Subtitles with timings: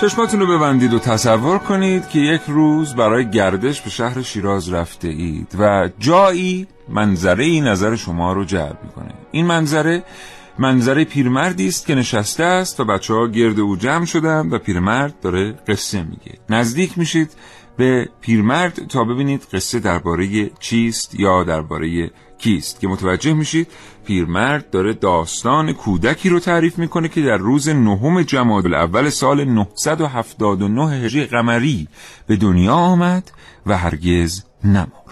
[0.00, 5.08] چشماتون رو ببندید و تصور کنید که یک روز برای گردش به شهر شیراز رفته
[5.08, 9.10] اید و جایی منظره ای نظر شما رو جلب می‌کنه.
[9.30, 10.02] این منظره
[10.58, 15.20] منظره پیرمردی است که نشسته است و بچه ها گرد او جمع شدن و پیرمرد
[15.20, 16.38] داره قصه میگه.
[16.50, 17.30] نزدیک میشید
[17.76, 22.80] به پیرمرد تا ببینید قصه درباره چیست یا درباره کیست.
[22.80, 23.68] که متوجه میشید
[24.06, 30.90] پیرمرد داره داستان کودکی رو تعریف می‌کنه که در روز نهم جماد اول سال 979
[30.90, 31.88] هجری قمری
[32.26, 33.30] به دنیا آمد
[33.66, 35.03] و هرگز نمرد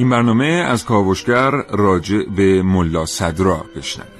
[0.00, 4.19] این برنامه از کاوشگر راجع به ملا صدرا بشنوید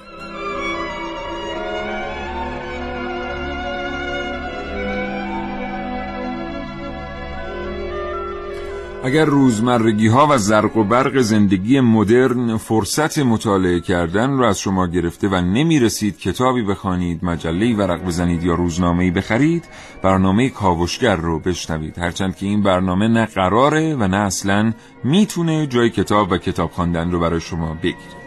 [9.05, 14.87] اگر روزمرگی ها و زرق و برق زندگی مدرن فرصت مطالعه کردن رو از شما
[14.87, 19.65] گرفته و نمی رسید کتابی بخوانید مجله ورق بزنید یا روزنامه بخرید
[20.03, 21.99] برنامه کاوشگر رو بشنوید.
[21.99, 24.73] هرچند که این برنامه نه قراره و نه اصلا
[25.05, 28.20] می‌تونه جای کتاب و کتاب خواندن رو برای شما بگیره.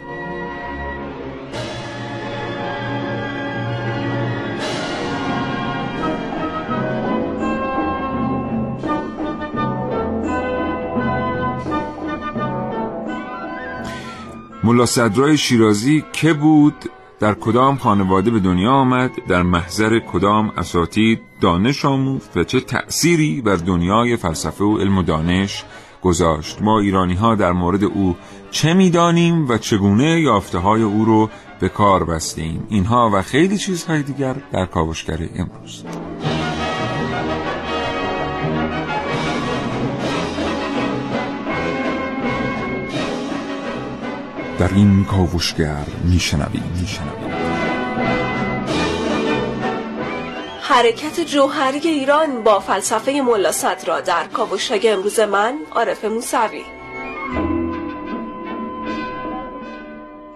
[14.64, 16.74] ملا صدرای شیرازی که بود
[17.20, 23.40] در کدام خانواده به دنیا آمد در محضر کدام اساتید دانش آموخت و چه تأثیری
[23.40, 25.64] بر دنیای فلسفه و علم و دانش
[26.02, 26.62] گذاشت.
[26.62, 28.16] ما ایرانی ها در مورد او
[28.50, 34.02] چه می‌دانیم و چگونه یافته های او رو به کار بستیم؟ اینها و خیلی چیزهای
[34.02, 35.84] دیگر در کاوشگر امروز.
[44.58, 46.62] در این کاوشگر میشنویم.
[46.80, 47.34] میشنویم
[50.60, 56.62] حرکت جوهری ایران با فلسفه ملا صدرا در کاوشگر امروز من عارف موسوی.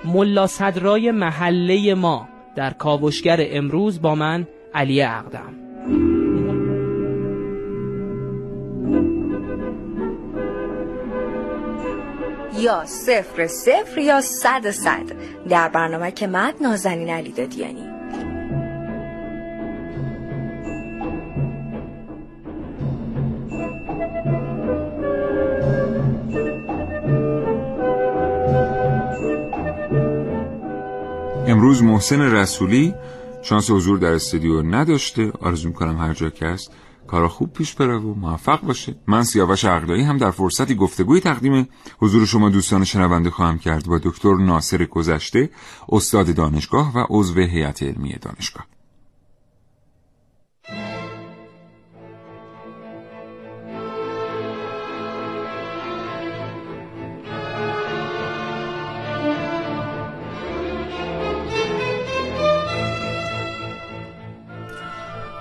[0.05, 5.68] ملا صدرای محله ما در کاوشگر امروز با من علی اقدم
[12.59, 15.05] یا صفر صفر یا صد صد.
[15.49, 17.89] در برنامه که مد نازنین علی دادیانی.
[31.47, 32.95] امروز محسن رسولی
[33.43, 35.33] شانس حضور در استودیو نداشته.
[35.41, 36.73] آرزو می‌کنم هر جا که هست
[37.09, 38.97] کارا خوب پیش بره و موفق باشه.
[39.07, 43.99] من سیاوش عقدایی هم در فرصتی گفتگوی تقدیم حضور شما دوستان شنونده خواهم کرد با
[43.99, 45.51] دکتر ناصر گذشته
[45.89, 48.67] استاد دانشگاه و عضو هیئت علمی دانشگاه.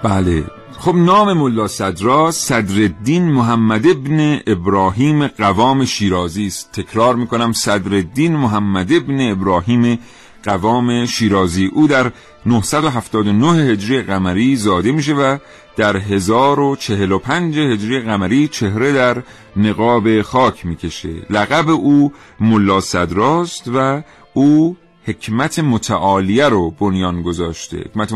[0.04, 0.57] بله
[0.88, 6.72] خب نام ملا صدرا صدرالدین محمد ابن ابراهیم قوام شیرازی است.
[6.72, 10.00] تکرار می‌کنم صدرالدین محمد ابن ابراهیم
[10.44, 11.66] قوام شیرازی.
[11.74, 12.12] او در
[12.46, 15.38] 979 هجری قمری زاده میشه و
[15.78, 19.24] در 1045 هجری قمری چهره در
[19.58, 21.14] نقاب خاک می‌کشه.
[21.30, 24.04] لقب او ملا صدراست و
[24.34, 27.78] او حکمت متعالیه رو بنیان گذاشته.
[27.78, 28.14] حکمت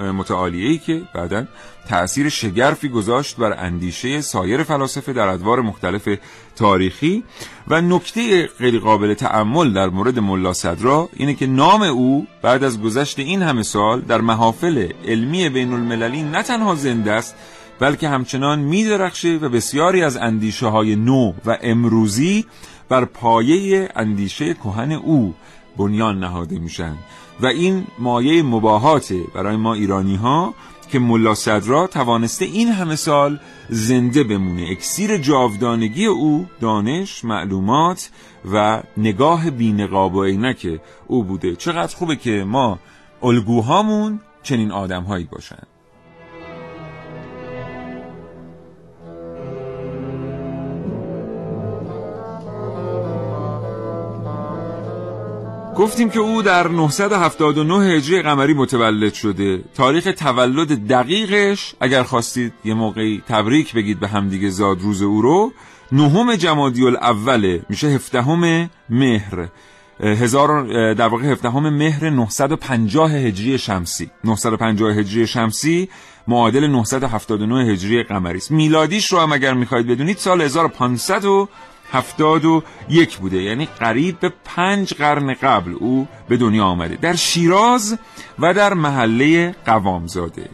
[0.00, 1.44] متعالیه ای که بعدا
[1.88, 6.08] تأثیر شگرفی گذاشت بر اندیشه سایر فلاسفه در ادوار مختلف
[6.56, 7.24] تاریخی.
[7.68, 12.82] و نکته غیر قابل تعمل در مورد ملا صدرا اینه که نام او بعد از
[12.82, 17.34] گذشت این همه سال در محافل علمی بین المللی نه تنها زنده است
[17.78, 22.46] بلکه همچنان میدرخشه و بسیاری از اندیشه های نو و امروزی
[22.88, 25.34] بر پایه اندیشه کهن او
[25.76, 26.96] بنیان نهاده میشن.
[27.40, 30.54] و این مایه مباهاته برای ما ایرانی ها
[30.90, 34.68] که ملا صدرا توانسته این همه سال زنده بمونه.
[34.70, 38.10] اکسیر جاودانگی او دانش معلومات
[38.52, 41.56] و نگاه بینقاب و عینک او بوده.
[41.56, 42.78] چقدر خوبه که ما
[43.22, 45.62] الگوهامون چنین آدمهایی باشن.
[55.76, 59.64] گفتیم که او در 979 هجری قمری متولد شده.
[59.74, 65.52] تاریخ تولد دقیقش اگر خواستید یه موقعی تبریک بگید به همدیگه زاد روز او رو
[65.92, 69.48] نهم جمادی الاوله میشه هفدهم مهر.
[70.00, 74.10] هزار در واقع هفدهم مهر 950 هجری شمسی.
[74.24, 75.88] 950 هجری شمسی
[76.28, 78.50] معادل 979 هجری قمری است.
[78.50, 81.24] میلادیش رو هم اگر می‌خواید بدونید سال 1500
[81.94, 83.42] هفتاد و یک بوده.
[83.42, 86.96] یعنی قریب به پنج قرن قبل او به دنیا آمده.
[86.96, 87.98] در شیراز
[88.38, 90.48] و در محله قوامزاده.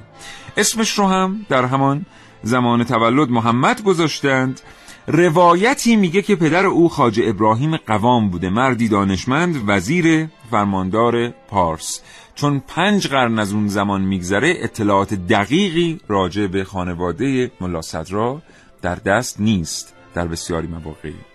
[0.57, 2.07] اسمش رو هم در همان
[2.43, 4.61] زمان تولد محمد گذاشتند.
[5.07, 8.51] روایتی میگه که پدر او خاج ابراهیم قوام بوده.
[8.51, 12.01] مردی دانشمند وزیر فرماندار پارس.
[12.35, 18.43] چون پنج قرن از اون زمان میگذره اطلاعات دقیقی راجع به خانواده ملا صدرا
[18.83, 21.30] در دست نیست در بسیاری مواقعی.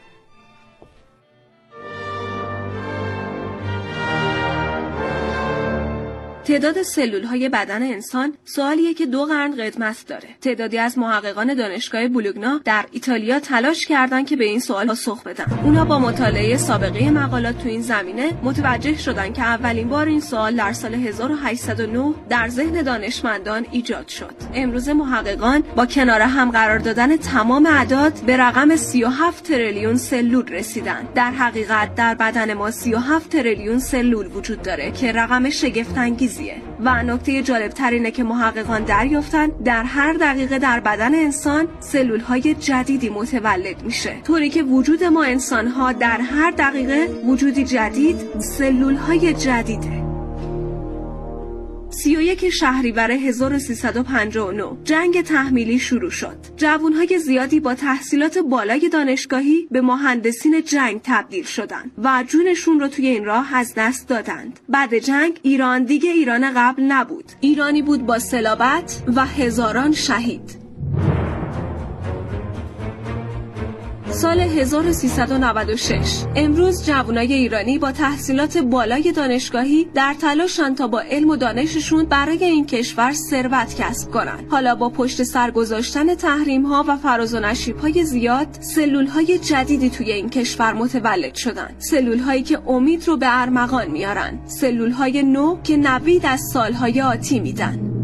[6.45, 10.29] تعداد سلول های بدن انسان سوالیه که دو قرن قدمت داره.
[10.41, 15.45] تعدادی از محققان دانشگاه بولوگنا در ایتالیا تلاش کردند که به این سوال پاسخ بدن.
[15.63, 20.55] اونا با مطالعه سابقه مقالات تو این زمینه متوجه شدن که اولین بار این سوال
[20.55, 24.33] در سال 1809 در ذهن دانشمندان ایجاد شد.
[24.53, 31.07] امروز محققان با کنار هم قرار دادن تمام اعداد به رقم 37 تریلیون سلول رسیدن.
[31.15, 35.49] در حقیقت در بدن ما 37 تریلیون سلول وجود داره که رقم
[36.35, 42.19] شگفت و نکته جالبتر اینه که محققان دریافتن در هر دقیقه در بدن انسان سلول
[42.19, 44.15] های جدیدی متولد میشه.
[44.23, 50.14] طوری که وجود ما انسان ها در هر دقیقه وجودی جدید سلول های جدیده.
[51.89, 56.37] 31 شهریور 1359 جنگ تحمیلی شروع شد.
[56.57, 63.07] جوانهای زیادی با تحصیلات بالای دانشگاهی به مهندسین جنگ تبدیل شدند و جونشون رو توی
[63.07, 64.59] این راه از دست دادند.
[64.69, 67.31] بعد جنگ ایران دیگه ایران قبل نبود.
[67.41, 70.64] ایرانی بود با سلابت و هزاران شهید.
[74.15, 81.35] سال 1396 امروز جوانای ایرانی با تحصیلات بالای دانشگاهی در تلاشن تا با علم و
[81.35, 84.47] دانششون برای این کشور ثروت کسب کنند.
[84.49, 89.37] حالا با پشت سر گذاشتن تحریم ها و فراز و نشیب های زیاد سلول های
[89.37, 91.75] جدیدی توی این کشور متولد شدن.
[91.77, 94.39] سلول هایی که امید رو به ارمغان میارن.
[94.45, 97.94] سلول های نو که نوید از سالهای آتی میدن.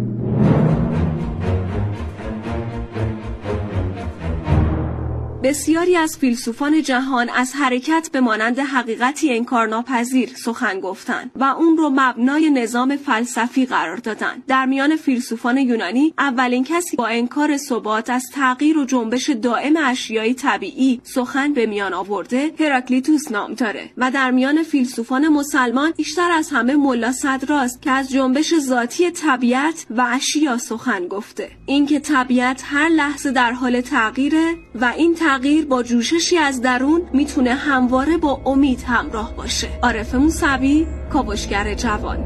[5.43, 11.89] بسیاری از فیلسوفان جهان از حرکت به مانند حقیقتی انکارناپذیر سخن گفتند و اون رو
[11.89, 14.43] مبنای نظام فلسفی قرار دادند.
[14.47, 20.33] در میان فیلسوفان یونانی اولین کسی با انکار ثبات از تغییر و جنبش دائم اشیای
[20.33, 23.89] طبیعی سخن به میان آورده هراکلیتوس نام داره.
[23.97, 29.85] و در میان فیلسوفان مسلمان بیشتر از همه ملا صدراست که از جنبش ذاتی طبیعت
[29.89, 31.49] و اشیا سخن گفته.
[31.65, 37.54] اینکه طبیعت هر لحظه در حال تغییره و این تغییر با جوششی از درون می‌تونه
[37.54, 39.80] همواره با امید همراه باشه.
[39.83, 42.18] عارف موسوی کاوشگر جوان.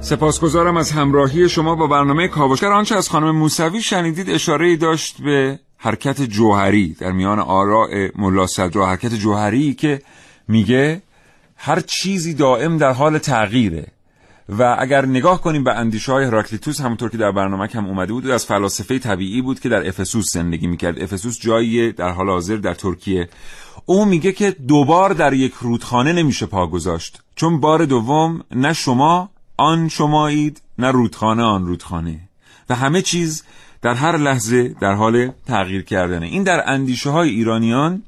[0.00, 2.72] سپاسگزارم از همراهی شما با برنامه کاوشگر.
[2.72, 6.96] آنچه از خانم موسوی شنیدید اشاره داشت به حرکت جوهری.
[7.00, 10.02] در میان آراء ملا صدرا حرکت جوهری که
[10.48, 11.02] میگه
[11.56, 13.95] هر چیزی دائم در حال تغییره.
[14.48, 18.26] و اگر نگاه کنیم به اندیشه های هراکلیتوس همونطور که در برنامه هم اومده بود
[18.26, 21.02] از فلاسفه طبیعی بود که در افسوس زندگی می‌کرد.
[21.02, 23.28] افسوس جایی در حال حاضر در ترکیه.
[23.86, 27.22] او میگه که دوبار در یک رودخانه نمیشه پا گذاشت.
[27.36, 32.20] چون بار دوم نه شما آن شمایید نه رودخانه آن رودخانه.
[32.70, 33.44] و همه چیز
[33.82, 36.26] در هر لحظه در حال تغییر کردنه.
[36.26, 38.02] این در اندیشه های ایرانیان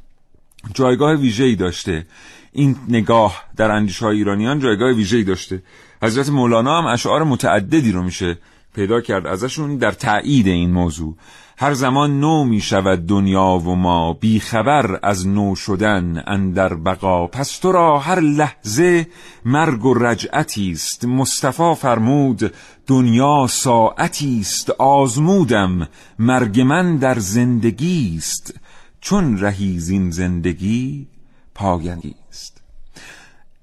[0.74, 2.06] جایگاه ویژه‌ای داشته.
[2.52, 5.62] این نگاه در اندیشه های ایرانیان جایگاه ویژه‌ای داشته.
[6.02, 8.38] حضرت مولانا هم اشعار متعددی رو میشه
[8.74, 11.16] پیدا کرد ازشون در تایید این موضوع.
[11.58, 17.26] هر زمان نو می شود دنیا و ما بیخبر از نو شدن اندر بقا.
[17.26, 19.06] پس تو را هر لحظه
[19.44, 21.04] مرگ و رجعتی است.
[21.04, 22.52] مصطفی فرمود
[22.86, 24.70] دنیا ساعتی است.
[24.70, 25.88] آزمودم
[26.18, 28.54] مرگ من در زندگی است.
[29.00, 31.06] چون رهی زین زندگی
[31.54, 32.62] پایانی است.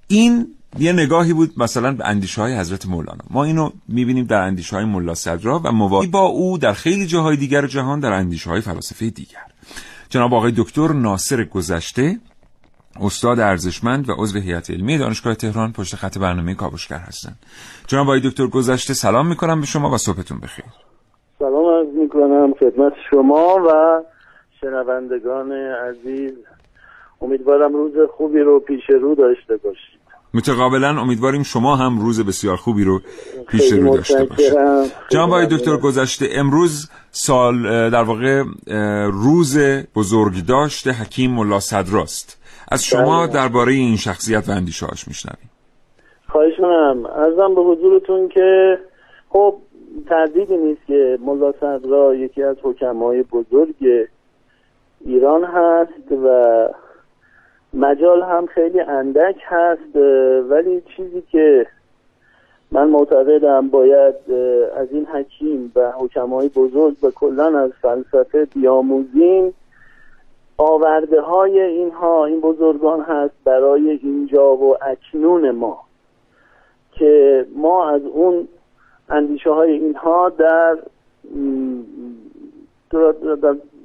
[0.08, 0.48] این
[0.79, 3.24] یه نگاهی بود مثلا به اندیشه های حضرت مولانا.
[3.29, 7.38] ما اینو می‌بینیم در اندیشه های ملا صدرا و موازی با او در خیلی جاهای
[7.38, 9.46] دیگر جهان در اندیشه های فلاسفه دیگر.
[10.10, 12.20] جناب آقای دکتر ناصر گذشته
[13.01, 17.39] استاد ارزشمند و عضو هیئت علمی دانشگاه تهران پشت خط برنامه کاوشگر هستند.
[17.88, 20.65] جناب آقای دکتر گذشته سلام می‌کنم به شما و صبحتون بخیر.
[21.39, 24.01] سلام عرض می‌کنم خدمت شما و
[24.62, 26.34] شنوندگان عزیز.
[27.22, 29.95] امیدوارم روز خوبی رو پیش رو داشته باشید
[30.36, 33.01] متقابلا امیدواریم شما هم روز بسیار خوبی رو
[33.50, 34.54] پیش رو داشته باشید.
[35.10, 38.44] جناب آقای دکتر گذشته امروز سال در واقع
[39.12, 39.58] روز
[39.96, 42.42] بزرگ داشته حکیم ملا صدراست.
[42.72, 43.34] از شما بله.
[43.34, 45.50] درباره این شخصیت و اندیشه هاش میشنویم.
[46.30, 48.80] خواهش منم ارزم به حضورتون که
[49.30, 49.56] خب
[50.10, 53.75] تردیدی نیست که ملا صدرا یکی از حکمای بزرگ
[55.06, 56.27] ایران هست و
[57.75, 59.96] مجال هم خیلی اندک هست
[60.50, 61.67] ولی چیزی که
[62.72, 64.15] من معتقدم باید
[64.75, 69.53] از این حکیم و حکمای بزرگ و کلا از فلسفه بیاموزیم.
[70.58, 75.79] آورده های اینها این بزرگان هست برای اینجا و اکنون ما
[76.91, 78.48] که ما از اون
[79.10, 80.77] اندیشه های اینها در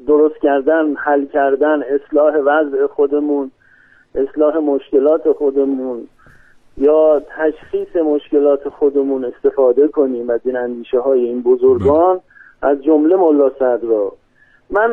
[0.06, 3.50] درست کردن حل کردن اصلاح وضع خودمون
[4.14, 6.08] اصلاح مشکلات خودمون
[6.76, 12.20] یا تشخیص مشکلات خودمون استفاده کنیم از این اندیشه های این بزرگان
[12.62, 14.12] از جمله ملا صدرا.
[14.70, 14.90] من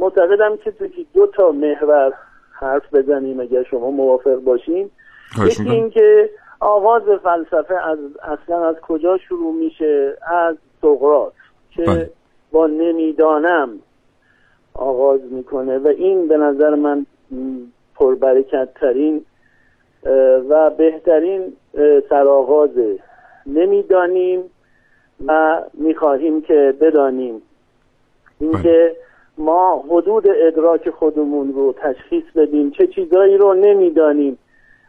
[0.00, 2.12] معتقدم که تو دو تا محور
[2.52, 4.90] حرف بزنیم اگر شما موافق باشین.
[5.46, 11.32] یکی این که آغاز فلسفه از اصلا از کجا شروع میشه؟ از سقراط
[11.70, 12.10] که بله.
[12.52, 13.70] با نمی‌دانم
[14.74, 15.78] آغاز می‌کنه.
[15.78, 17.06] و این به نظر من
[17.94, 19.24] پربرکت ترین
[20.48, 21.52] و بهترین
[22.08, 22.98] سرآغازه
[23.46, 24.40] نمی‌دانیم
[25.26, 27.42] و می‌خواهیم که بدانیم.
[28.40, 28.96] اینکه
[29.38, 34.38] ما حدود ادراک خودمون رو تشخیص بدیم چه چیزایی رو نمی‌دانیم.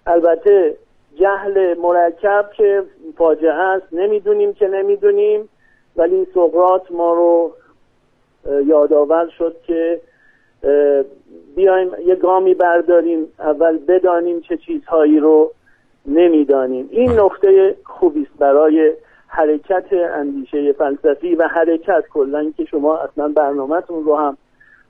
[0.07, 0.75] البته
[1.15, 2.83] جهل مرکب که
[3.17, 5.49] فاجعه است نمی‌دونیم که نمی‌دونیم.
[5.95, 7.51] ولی سقراط ما رو
[8.65, 10.01] یادآور شد که
[11.55, 15.51] بیایم یه گامی برداریم اول بدانیم چه چیزهایی رو
[16.05, 16.89] نمی‌دانیم.
[16.91, 18.93] این نقطه خوبی است برای
[19.27, 22.03] حرکت اندیشه فلسفی و حرکت.
[22.13, 24.37] کلا که شما اصلا برنامهتون رو هم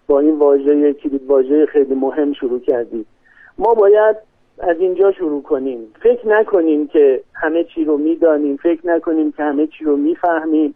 [0.08, 3.06] با این واژه کلید واژه خیلی مهم شروع کردید.
[3.58, 4.16] ما باید
[4.60, 5.80] از اینجا شروع کنیم.
[6.02, 10.76] فکر نکنیم که همه چی رو می‌دانیم فکر نکنیم که همه چی رو می‌فهمیم.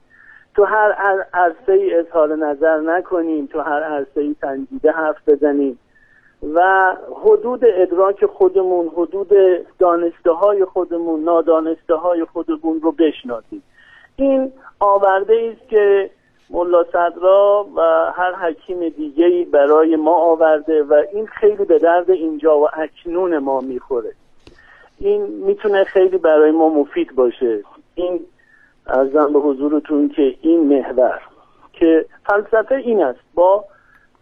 [0.57, 0.91] تو هر
[1.33, 5.79] عرصه ای اظهار نظر نکنیم تو هر عرصه ای سنجیده حرف بزنیم.
[6.53, 9.31] و حدود ادراک خودمون حدود
[9.79, 13.63] دانسته های خودمون نادانسته های خودمون رو بشناسیم.
[14.15, 16.09] این آورده است که
[16.49, 17.81] ملا صدرا و
[18.15, 23.59] هر حکیم دیگه برای ما آورده و این خیلی به درد اینجا و اکنون ما
[23.59, 24.11] می‌خوره.
[24.99, 27.63] این می‌تونه خیلی برای ما مفید باشه.
[27.95, 28.19] این
[28.89, 31.19] ارزم به حضورتون که این محور
[31.73, 33.19] که فلسفه این است.
[33.35, 33.65] با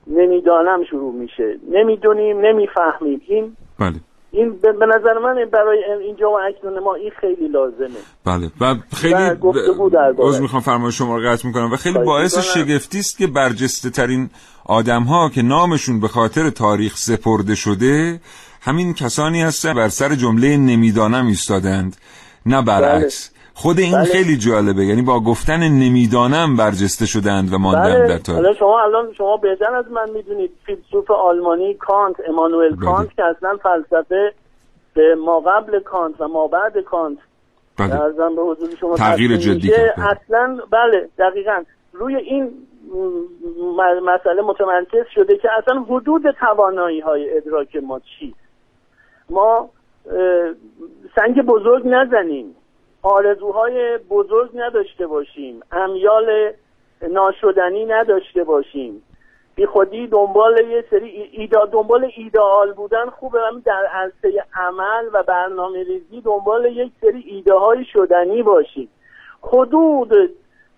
[0.08, 1.58] نمی‌دانم شروع میشه.
[1.72, 3.22] نمی‌دونیم نمی‌فهمیم.
[3.28, 3.96] این بله.
[4.32, 8.00] این به نظر من برای اینجا و اکنون ما این خیلی لازمه.
[8.26, 8.52] بله.
[8.62, 13.28] و خیلی از می‌خوام فرمایش شما رو قطع می‌کنم و خیلی باعث شگفتی است که
[13.28, 14.30] برجسته ترین
[14.66, 18.20] آدم ها که نامشون به خاطر تاریخ سپرده شده
[18.62, 21.96] همین کسانی هستن بر سر جمله نمی‌دانم ایستادند.
[22.46, 23.35] نه برعکس.
[23.58, 24.04] خود این بله.
[24.04, 28.08] خیلی جالبه یعنی با گفتن نمی‌دانم برجسته شدند و ماندن بله.
[28.08, 32.86] در تاریخ شما الان شما بهتر از من می‌دونید فیلسوف آلمانی کانت امانوئل بله.
[32.86, 34.34] کانت که اصلا فلسفه
[34.94, 37.18] به ما قبل کانت و ما بعد کانت
[37.78, 37.98] بله.
[38.36, 42.52] به حضور شما تغییر جدی اصلا بله دقیقا روی این
[44.06, 48.36] مسئله متمرکز شده که اصلا حدود توانایی های ادراک ما چی
[49.30, 49.70] ما
[51.16, 52.56] سنگ بزرگ نزنیم
[53.06, 55.60] آرزوهای بزرگ نداشته باشیم.
[55.72, 56.54] امیال
[57.02, 59.04] ناشدنی نداشته باشیم.
[59.56, 63.40] بی خودی دنبال یه سری ایدا دنبال ایدئال بودن خوبه.
[63.40, 68.90] ولی در عرصه عمل و برنامه ریزی دنبال یک سری ایده های شدنی باشیم.
[69.42, 70.14] حدود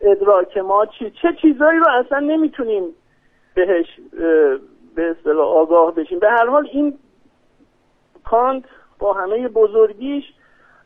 [0.02, 2.84] ادراک ما چی چه چیزایی رو اصلا نمی‌تونیم
[3.54, 3.86] بهش
[4.96, 6.20] به اصطلاح آگاه بشیم.
[6.20, 6.98] به هر حال این
[8.26, 8.64] کانت
[9.00, 10.24] با همه بزرگیش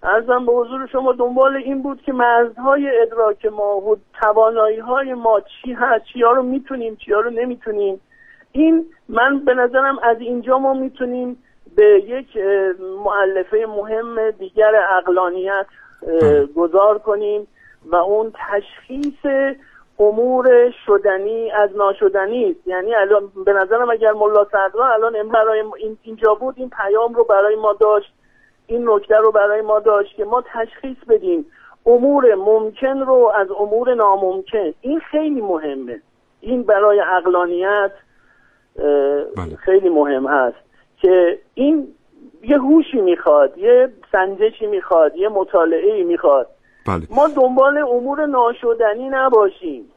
[0.04, 5.42] ارزم به حضور شما دنبال این بود که مرزهای ادراک ما و توانایی های ما
[5.42, 8.02] چی هست چیا رو می‌تونیم چیا رو نمی‌تونیم.
[8.52, 11.44] این من به نظرم از اینجا ما می‌تونیم
[11.76, 12.38] به یک
[13.06, 15.66] معلفه مهم دیگر اقلانیت.
[16.56, 17.48] گذار کنیم
[17.86, 19.54] و اون تشخیص
[20.00, 22.68] امور شدنی از ناشدنی است.
[22.68, 25.64] یعنی الان به نظرم اگر ملا صدرا الان برای
[26.04, 28.14] اینجا بود این پیام رو برای ما داشت.
[28.68, 31.46] این نکته رو برای ما داشت که ما تشخیص بدیم
[31.86, 34.74] امور ممکن رو از امور ناممکن.
[34.82, 36.02] این خیلی مهمه.
[36.42, 37.92] این برای اقلانیت
[38.80, 38.86] اه،
[39.38, 39.56] بله.
[39.56, 40.58] خیلی مهم هست
[40.98, 41.88] که این
[42.44, 46.48] یه هوشی می‌خواد یه سنجشی می‌خواد یه مطالعه می‌خواد.
[46.88, 47.08] بله.
[47.10, 49.92] ما دنبال امور ناشدنی نباشیم.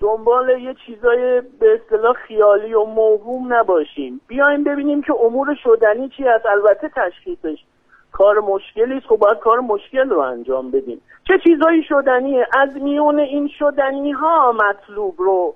[0.00, 4.20] دنبال یه چیزای به اصطلاح خیالی و موهوم نباشیم.
[4.28, 6.46] بیایم ببینیم که امور شدنی چی هست.
[6.46, 7.64] البته تشخیصش
[8.12, 9.06] کار مشکلی است.
[9.06, 11.00] خب باید کار مشکل رو انجام بدیم.
[11.28, 15.54] چه چیزایی شدنیه؟ از میون این شدنی ها مطلوب رو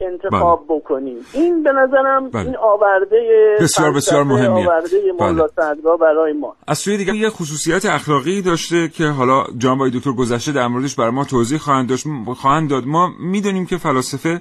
[0.00, 2.46] انتخاب بکنیم این به نظرم بله.
[2.46, 3.16] این آورده
[3.60, 4.68] بسیار بسیار مهمیه.
[4.68, 4.88] آورده
[5.18, 5.48] بله.
[5.56, 10.52] صدرا برای ما از سوی دیگه یه خصوصیت اخلاقی داشته که حالا جان دکتر گذشته
[10.52, 14.40] در موردش برای ما توضیح خواهند داشت خواهند داد ما می‌دونیم که فلاسفه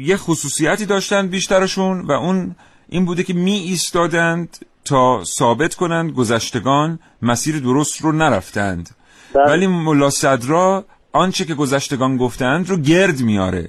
[0.00, 2.56] یه خصوصیتی داشتن بیشترشون و اون
[2.88, 8.90] این بوده که می ایستادند تا ثابت کنند گذشتگان مسیر درست رو نرفتند
[9.34, 9.44] بله.
[9.44, 13.68] ولی ملا صدرا آنچه که گذشتگان گفتند رو گرد میاره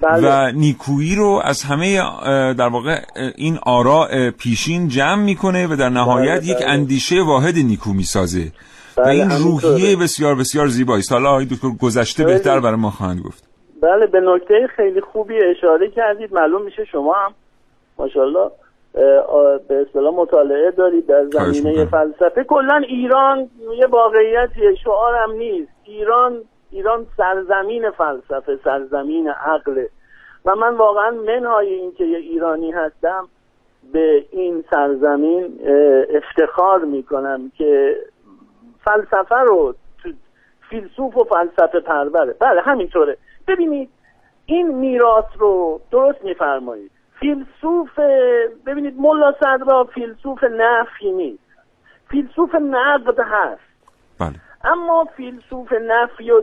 [0.00, 0.48] بله.
[0.48, 2.02] و نیکویی رو از همه
[2.54, 2.98] در واقع
[3.36, 6.68] این آراء پیشین جمع می‌کنه و در نهایت بله، یک بله.
[6.68, 8.52] اندیشه واحد نیکو می‌سازه
[8.96, 9.30] و بله، این.
[9.30, 12.24] روحیه بسیار بسیار زیبایی است حالا آقای دکتر گذشته.
[12.24, 13.44] بهتر برای ما خواهند گفت
[13.82, 17.34] بله به نکته خیلی خوبی اشاره کردید معلوم میشه شما هم
[17.98, 18.50] ماشاءالله
[19.68, 21.84] به اصطلاح مطالعه دارید در زمینه.
[21.84, 23.38] فلسفه کلا ایران
[23.78, 26.32] یه واقعیتیه شعارم نیست ایران
[26.70, 29.88] ایران سرزمین فلسفه سرزمین عقله
[30.44, 33.28] و من واقعا منهای اینکه یه ایرانی هستم
[33.92, 35.60] به این سرزمین
[36.10, 37.96] افتخار می‌کنم که
[38.84, 39.74] فلسفه رو
[40.70, 42.34] فیلسوف و فلسفه پروره.
[42.40, 43.16] بله همینطوره.
[43.48, 43.90] ببینید
[44.46, 46.90] این میراث رو درست میفرمایید.
[47.20, 47.98] فیلسوف
[48.66, 51.42] ببینید ملا صدرا فیلسوف نفی نیست.
[52.10, 53.60] فیلسوف نقد هست.
[54.20, 54.40] بله.
[54.66, 56.42] اما فیلسوف نفی و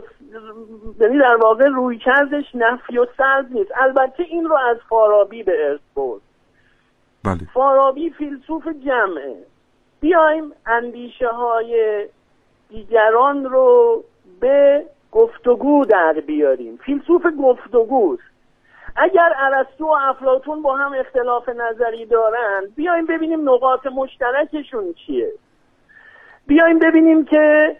[1.00, 3.70] یعنی در واقع روی کردش نفی و سلب نیست.
[3.76, 6.20] البته این رو از فارابی به ارث برد.
[7.24, 7.48] بله.
[7.54, 9.36] فارابی فیلسوف جمعه.
[10.00, 12.04] بیایم اندیشه های
[12.68, 14.04] دیگران رو
[14.40, 16.76] به گفتگو در بیاریم.
[16.76, 18.22] فیلسوف گفتگوست
[18.96, 25.32] اگر ارسطو و افلاطون با هم اختلاف نظری دارند بیایم ببینیم نقاط مشترکشون چیه.
[26.46, 27.76] بیایم ببینیم که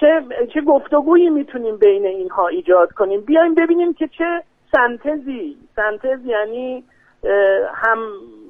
[0.00, 0.22] چه
[0.54, 6.84] چه گفتگویی می‌تونیم بین اینها ایجاد کنیم؟ بیایم ببینیم که چه سنتزی سنتز یعنی
[7.74, 7.98] هم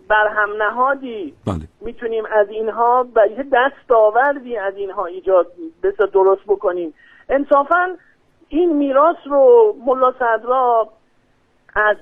[0.09, 1.61] بر هم نهادی بله.
[1.81, 5.47] می‌تونیم از اینها و یه دستاوردی از اینها ایجاد
[5.83, 6.95] بسا درست بکنیم.
[7.29, 7.97] انصافا
[8.49, 10.89] این میراث رو ملا صدرا
[11.75, 11.97] از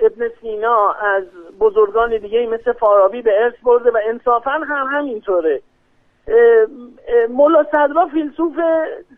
[0.00, 1.24] ابن سینا از
[1.60, 5.60] بزرگان دیگه مثل فارابی به ارث برده و انصافا هم همینطوره.
[7.30, 8.54] ملا صدرا فیلسوف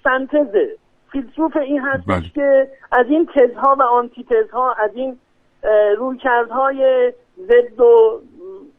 [0.05, 0.77] سنتزه.
[1.12, 2.31] فیلسوف این هستش بله.
[2.35, 5.19] که از این تزها و آنتی تزها از این
[5.99, 8.21] رویکردهای ضد و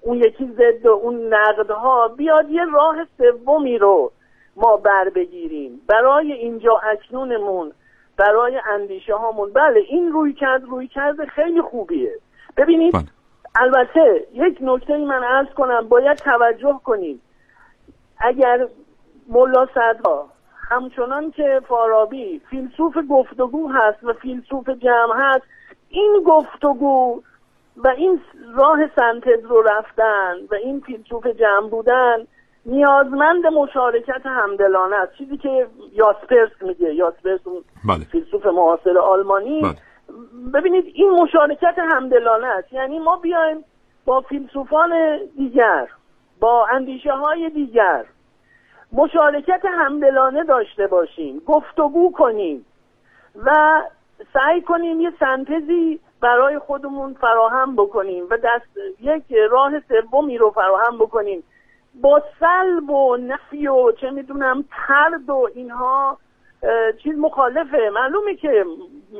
[0.01, 4.11] اون یکی ضد و اون نقدها بیاد یه راه سومی رو
[4.55, 5.81] ما بر بگیریم.
[5.87, 7.71] برای اینجا اکنونمون
[8.17, 12.11] برای اندیشه هامون بله این روی کرد روی کرد خیلی خوبیه.
[12.57, 13.03] ببینید بله.
[13.55, 17.21] البته یک نکته ای من عرض کنم باید توجه کنیم.
[18.19, 18.67] اگر
[19.29, 20.25] ملا صدرا
[20.69, 25.43] همچنان که فارابی فیلسوف گفتگو هست و فیلسوف جمع هست
[25.89, 27.21] این گفتگو
[27.77, 28.21] و این
[28.53, 32.27] راه سنتز رو رفتن و این فیلسوف جمع بودن
[32.65, 35.13] نیازمند مشارکت همدلانه است.
[35.17, 38.05] چیزی که یاسپرس میگه یاسپرس اون بله.
[38.11, 39.61] فیلسوف معاصر آلمانی.
[39.61, 39.75] بله.
[40.53, 42.73] ببینید این مشارکت همدلانه است.
[42.73, 43.63] یعنی ما بیایم
[44.05, 45.87] با فیلسوفان دیگر
[46.39, 48.05] با اندیشه های دیگر.
[48.93, 52.65] مشارکت همدلانه داشته باشیم گفتگو کنیم
[53.45, 53.81] و
[54.33, 60.97] سعی کنیم یه سنتزی برای خودمون فراهم بکنیم و دست یک راه سومی رو فراهم
[60.97, 61.43] بکنیم.
[62.01, 66.17] با سلب و نفی و چه می‌دونم ترد و اینها
[67.03, 67.89] چیز مخالفه.
[67.93, 68.65] معلومه که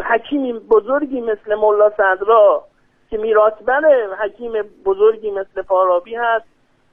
[0.10, 2.63] حکیمی بزرگی مثل ملا صدرا
[3.10, 3.82] که میراثبر
[4.19, 4.51] حکیم
[4.86, 6.45] بزرگی مثل فارابی هست.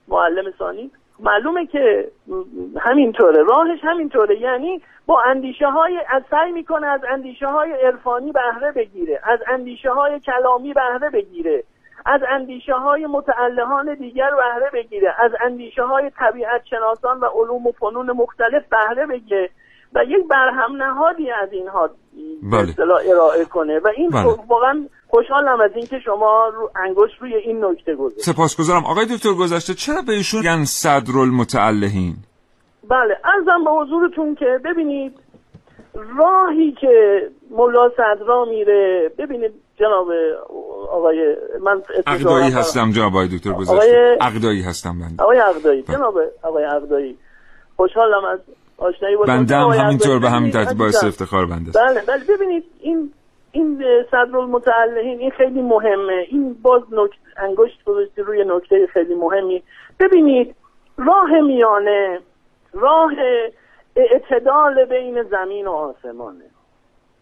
[0.07, 0.91] معلم ثانی.
[1.19, 2.11] معلومه که
[2.79, 3.43] همینطوره.
[3.43, 4.41] راهش همینطوره.
[4.41, 9.19] یعنی با اندیشه های از سعی می‌کنه از اندیشه های عرفانی بهره بگیره.
[9.23, 11.63] از اندیشه های کلامی بهره بگیره.
[12.05, 15.15] از اندیشه های متعلهان دیگر بهره بگیره.
[15.19, 19.49] از اندیشه های طبیعت شناسان و علوم و فنون مختلف بهره بگیره.
[19.93, 21.89] و یک برهم نهادی از اینها
[22.43, 22.69] بله.
[22.69, 24.23] اصطلاح ارائه کنه و این بله.
[24.47, 29.73] واقعا خوشحالم از اینکه شما رو انگشت روی این نکته گذاشتید سپاسگزارم آقای دکتر گذشته
[29.73, 32.15] چرا به ایشون میگن صدرالمتعلهین
[32.89, 35.19] بله ارزم به حضورتون که ببینید
[36.17, 37.21] راهی که
[37.51, 40.07] ملا صدرا میره ببینید جناب
[40.91, 42.59] آقای من عقدایی دارم.
[42.59, 45.97] هستم جناب آقای دکتر آقای- گذشته عقدایی هستم بنده آقای عقدایی بله.
[45.97, 47.17] جناب آقای عقدایی
[47.75, 48.39] خوشحالم از
[48.77, 49.25] آشنایی با.
[49.25, 51.03] بنده هم همینطور به همین ترتیب باعث.
[51.03, 51.77] افتخار بنده است.
[51.77, 53.11] بله بله ببینید این
[53.51, 59.63] این صدرالمتعلهین این خیلی مهمه این باز نکت انگشت گذاشتی روی نکته خیلی مهمی
[59.99, 60.55] ببینید
[60.97, 62.19] راه میانه
[62.73, 63.11] راه
[63.95, 66.45] اعتدال بین زمین و آسمانه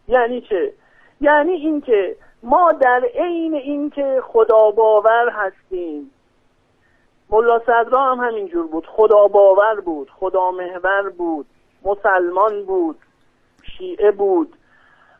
[0.07, 0.73] یعنی چه
[1.21, 6.11] یعنی اینکه ما در عین اینکه خدا باور هستیم
[7.29, 8.87] ملا صدرا هم همینجور بود.
[8.87, 11.45] خدا باور بود خدا محور بود
[11.85, 12.97] مسلمان بود
[13.77, 14.53] شیعه بود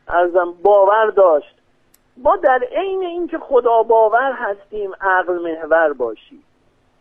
[0.08, 1.54] ارزم باور داشت.
[2.16, 6.44] ما در عین اینکه خدا باور هستیم عقل محور باشیم.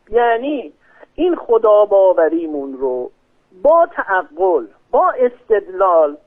[0.09, 0.73] یعنی
[1.15, 3.11] این خدا باوریمون رو
[3.61, 6.17] با تعقل با استدلال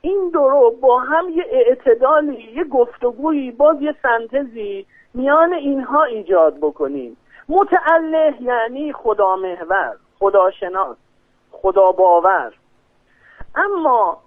[0.00, 6.56] این دو رو با هم یه اعتدالی یه گفتگویی باز یه سنتزی میان اینها ایجاد
[6.56, 7.16] بکنیم.
[7.48, 10.96] متعله یعنی خدا محور خدا شناس
[11.50, 12.52] خدا باور.
[13.56, 14.18] اما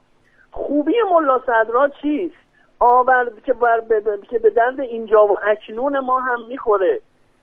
[0.51, 2.35] خوبی ملا صدرا چیست؟
[2.79, 3.81] آورد که, بر
[4.29, 7.01] که به درد اینجا و اکنون ما هم می‌خوره.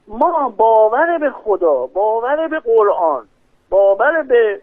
[0.09, 3.27] ما باور به خدا باور به قرآن
[3.71, 4.61] باور به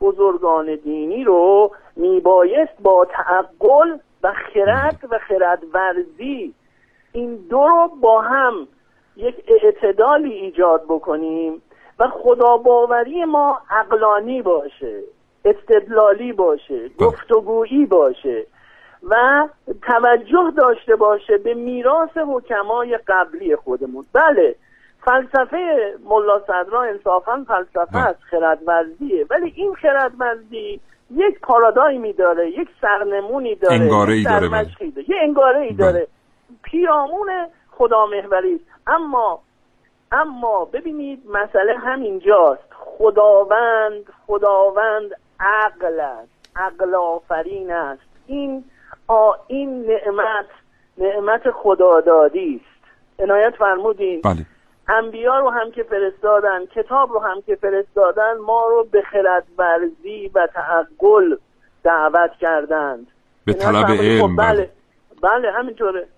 [0.00, 6.54] بزرگان دینی رو میبایست با تعقل و خرد و خردورزی
[7.12, 8.68] این دو رو با هم
[9.20, 11.62] یک اعتدالی ایجاد بکنیم
[11.98, 15.00] و خدا باوری ما عقلانی باشه
[15.44, 18.46] استدلالی باشه گفتگویی باشه
[19.08, 19.48] و
[19.82, 24.54] توجه داشته باشه به میراث حکمای قبلی خودمون بله
[25.04, 28.08] فلسفه ملا صدرا انصافا فلسفه بله.
[28.08, 30.80] است خردورزیه ولی این خردورزی
[31.10, 34.68] یک پارادایمی داره یک سرنمونی داره انگاره‌ای یک داره، بله.
[34.94, 35.10] داره.
[35.10, 35.92] یه انگاره ای بله.
[35.92, 36.06] داره
[36.62, 37.28] پیرامون
[37.70, 38.64] خدا محوری است.
[38.90, 39.40] اما
[40.12, 42.70] اما ببینید مسئله همینجاست.
[42.70, 48.02] خداوند خداوند عقل است عقل آفرین است.
[48.26, 48.64] این
[49.08, 50.46] آ این نعمت
[50.98, 52.92] نعمت خدادادی است.
[53.18, 54.20] عنایت فرمودین.
[54.20, 54.46] بله.
[54.88, 60.48] انبیا رو هم که فرستادن کتاب رو هم که فرستادن ما رو به خردورزی و
[60.54, 61.36] تعقل
[61.84, 63.06] دعوت کردند.
[63.44, 64.10] به طلب فرمودین.
[64.10, 64.52] علم خب بله.
[64.52, 64.70] بله.
[65.22, 66.08] بله همینطوره.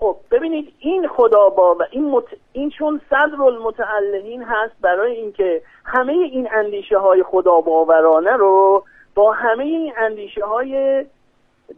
[0.00, 2.24] خب ببینید این خدا با و این, مت...
[2.52, 8.84] این چون صدر المتعلهین هست برای اینکه همه این اندیشه های خدا باورانه رو
[9.14, 11.04] با همه این اندیشه های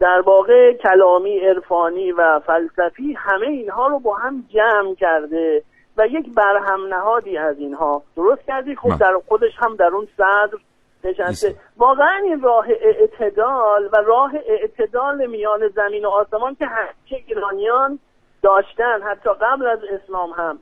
[0.01, 5.63] در واقع کلامی عرفانی و فلسفی همه اینها رو با هم جمع کرده
[5.97, 8.99] و یک برهم نهادی از اینها درست کردی خب.
[9.01, 10.59] در خودش هم در اون صدر
[11.05, 11.55] نشسته.
[11.77, 17.99] واقعا این راه اعتدال و راه اعتدال میان زمین و آسمان که همیشه ایرانیان
[18.43, 20.59] داشتن حتی قبل از اسلام هم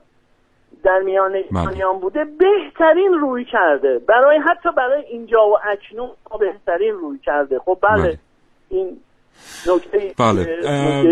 [0.83, 7.19] در میان ایرانیان بوده بهترین روی کرده برای حتی برای اینجا و اکنون بهترین روی
[7.25, 8.17] کرده خب بله, بله.
[8.69, 8.97] این
[9.67, 10.45] نکته بله.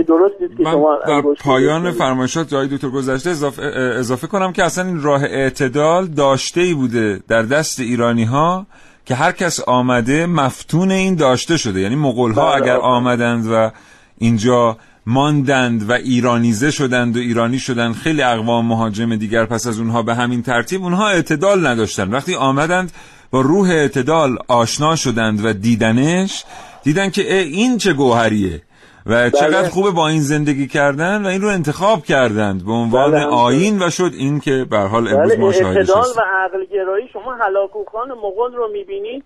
[0.04, 1.92] درستی که من شما در پایان.
[1.92, 3.62] فرمایشات جای دکتر گذشته اضافه,
[4.00, 8.66] اضافه کنم که اصلا این راه اعتدال داشته ای بوده در دست ایرانی ها
[9.06, 12.78] که هر کس آمده مفتون این داشته شده یعنی مغول ها بله، اگر.
[12.78, 13.72] آمدند و
[14.18, 14.78] اینجا
[15.16, 17.96] ماندند و ایرانیزه شدند و ایرانی شدند.
[17.96, 20.84] خیلی اقوام مهاجم دیگر پس از اونها به همین ترتیب.
[20.84, 22.14] اونها اعتدال نداشتند.
[22.14, 22.92] وقتی آمدند
[23.32, 26.44] با روح اعتدال آشنا شدند و دیدنش
[26.84, 28.62] دیدن که اه، این چه گوهریه
[29.06, 32.66] و چقدر خوبه با این زندگی کردن و این رو انتخاب کردند.
[32.66, 33.26] به عنوان بله،.
[33.26, 36.16] آین و شد این که به حال امروز بله ما شاهدش اعتدال هستیم.
[36.18, 39.24] و عقل گرایی شما هلاکوخان مغول رو می‌بینید؟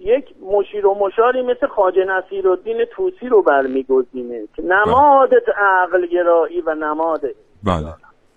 [0.00, 6.60] یک مشیر و مشاری مثل خاجه نصیر الدین توسی رو برمیگزینه که نماد عقل گرایی
[6.60, 7.20] و نماد
[7.64, 7.94] بله.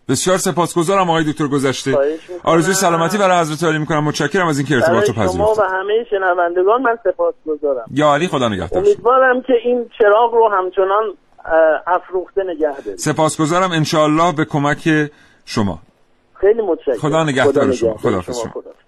[0.10, 1.98] بسیار سپاسگزارم آقای دکتر گذشته.
[2.44, 5.64] آرزوی سلامتی برای حضرت عالی می‌کنم متشکرم از اینکه ارتباط رو برای شما پذیرفتید.
[5.64, 7.86] و همه شنوندگان من سپاسگزارم.
[7.94, 8.84] یا علی خدا نگهدار.
[8.84, 11.04] امیدوارم که این چراغ رو همچنان
[11.88, 12.98] افروخته نگه دارید.
[12.98, 13.72] سپاسگزارم.
[13.72, 14.90] انشاءالله به کمک
[15.46, 15.80] شما.
[16.34, 16.96] خیلی متشکرم.
[16.96, 17.90] خدا نگهدار شما.
[17.90, 17.98] نگهدار.
[17.98, 18.52] خداحافظ شما.
[18.52, 18.83] خداحافظ.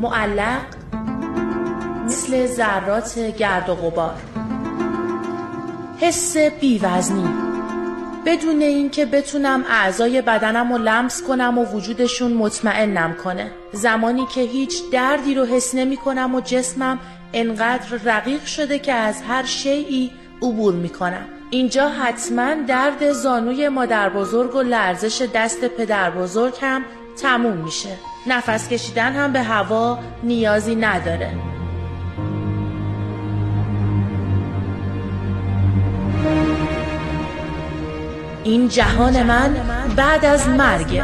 [0.00, 0.60] معلق
[2.04, 4.14] مثل ذرات گرد و غبار.
[6.00, 7.28] حس بیوزنی.
[8.26, 13.50] بدون اینکه بتونم اعضای بدنم رو لمس کنم و وجودشون مطمئنم کنه.
[13.72, 16.98] زمانی که هیچ دردی رو حس نمی کنم و جسمم
[17.32, 20.10] انقدر رقیق شده که از هر شیعی
[20.42, 26.84] عبور می کنم اینجا حتما درد زانوی مادر بزرگ و لرزش دست پدر بزرگ هم
[27.22, 27.90] تموم میشه.
[28.28, 31.32] نفس کشیدن هم به هوا نیازی نداره.
[38.44, 39.56] این جهان من
[39.96, 41.02] بعد از مرگ.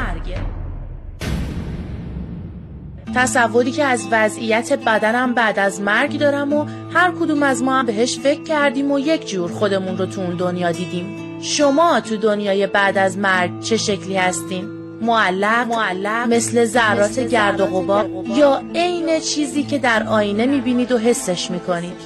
[3.15, 7.87] تصوری که از وضعیت بدنم بعد از مرگ دارم و هر کدوم از ما هم
[7.87, 11.39] بهش فکر کردیم و یک جور خودمون رو تو اون دنیا دیدیم.
[11.41, 17.67] شما تو دنیای بعد از مرگ چه شکلی هستین؟ معلق, معلق مثل ذرات گرد و
[17.67, 18.11] غبار.
[18.27, 22.01] یا عین چیزی که در آینه می‌بینید و حسش می‌کنید.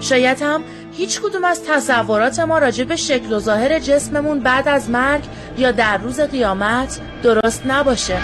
[0.00, 4.90] شاید هم هیچ کدوم از تصورات ما راجع به شکل و ظاهر جسممون بعد از
[4.90, 5.24] مرگ
[5.58, 8.18] یا در روز قیامت درست نباشه.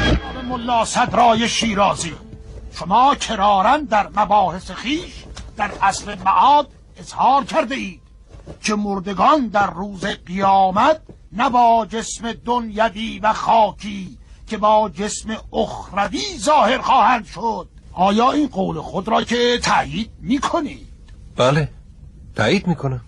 [0.49, 2.13] ملا صدرای شیرازی.
[2.75, 5.25] شما کرارن در مباحث خیش
[5.57, 6.69] در اصل معاد
[7.01, 8.01] اظهار کرده اید
[8.63, 11.01] که مردگان در روز قیامت
[11.33, 18.49] نه با جسم دنیوی و خاکی که با جسم اخروی ظاهر خواهند شد آیا این
[18.49, 20.87] قول خود را که تایید می کنید؟
[21.37, 21.69] بله
[22.37, 23.01] تایید می‌کنم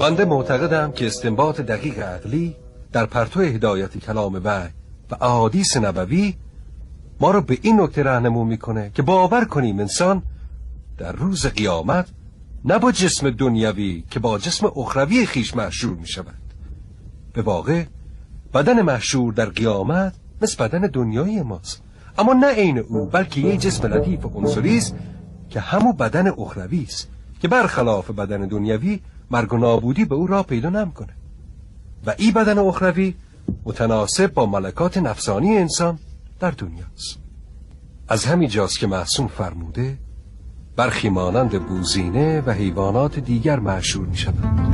[0.00, 2.56] بنده معتقدم که استنباط دقیق عقلی
[2.92, 4.68] در پرتو هدایت کلام وحی
[5.10, 6.34] و احادیث نبوی
[7.20, 10.22] ما رو به این نکته راهنمون می‌کنه که باور کنیم انسان
[10.98, 12.08] در روز قیامت
[12.66, 16.34] نه با جسم دنیوی که با جسم اخروی خیش محشور می شود
[17.32, 17.84] به واقع
[18.54, 21.82] بدن محشور در قیامت مثل بدن دنیایی ماست.
[22.18, 24.94] اما نه عین او بلکه یه جسم لطیف و عنصری است
[25.50, 27.08] که همو بدن اخروی است
[27.40, 29.00] که برخلاف بدن دنیوی
[29.30, 31.12] مرگ و نابودی به او را پیدا نمی‌کنه.
[32.06, 33.14] و این بدن اخروی
[33.64, 35.98] متناسب با ملکات نفسانی انسان
[36.40, 37.18] در دنیاست
[38.08, 39.98] از همین جاست که محسوم فرموده
[40.76, 44.66] برخی مانند بوزینه و حیوانات دیگر معشور می شود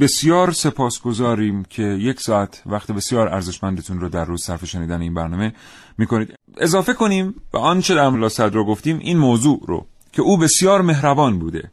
[0.00, 5.52] بسیار سپاسگزاریم که یک ساعت وقت بسیار ارزشمندتون رو در روز صرف شنیدن این برنامه
[5.98, 6.34] می‌کنید.
[6.58, 11.38] اضافه کنیم به آنچه در ملا صدر گفتیم این موضوع رو که او بسیار مهربان
[11.38, 11.70] بوده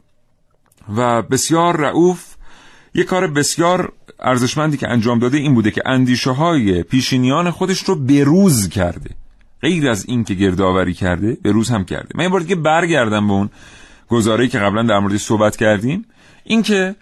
[0.96, 2.36] و بسیار رعوف
[2.96, 7.96] یک کار بسیار ارزشمندی که انجام داده این بوده که اندیشه های پیشینیان خودش رو
[7.96, 9.10] بروز کرده.
[9.62, 12.10] غیر از این که گردآوری کرده بروز هم کرده.
[12.16, 13.50] من این که برگردم به اون
[14.08, 16.06] گزاره‌ای که قبلا در موردش صحبت کردیم.
[16.44, 16.96] اینکه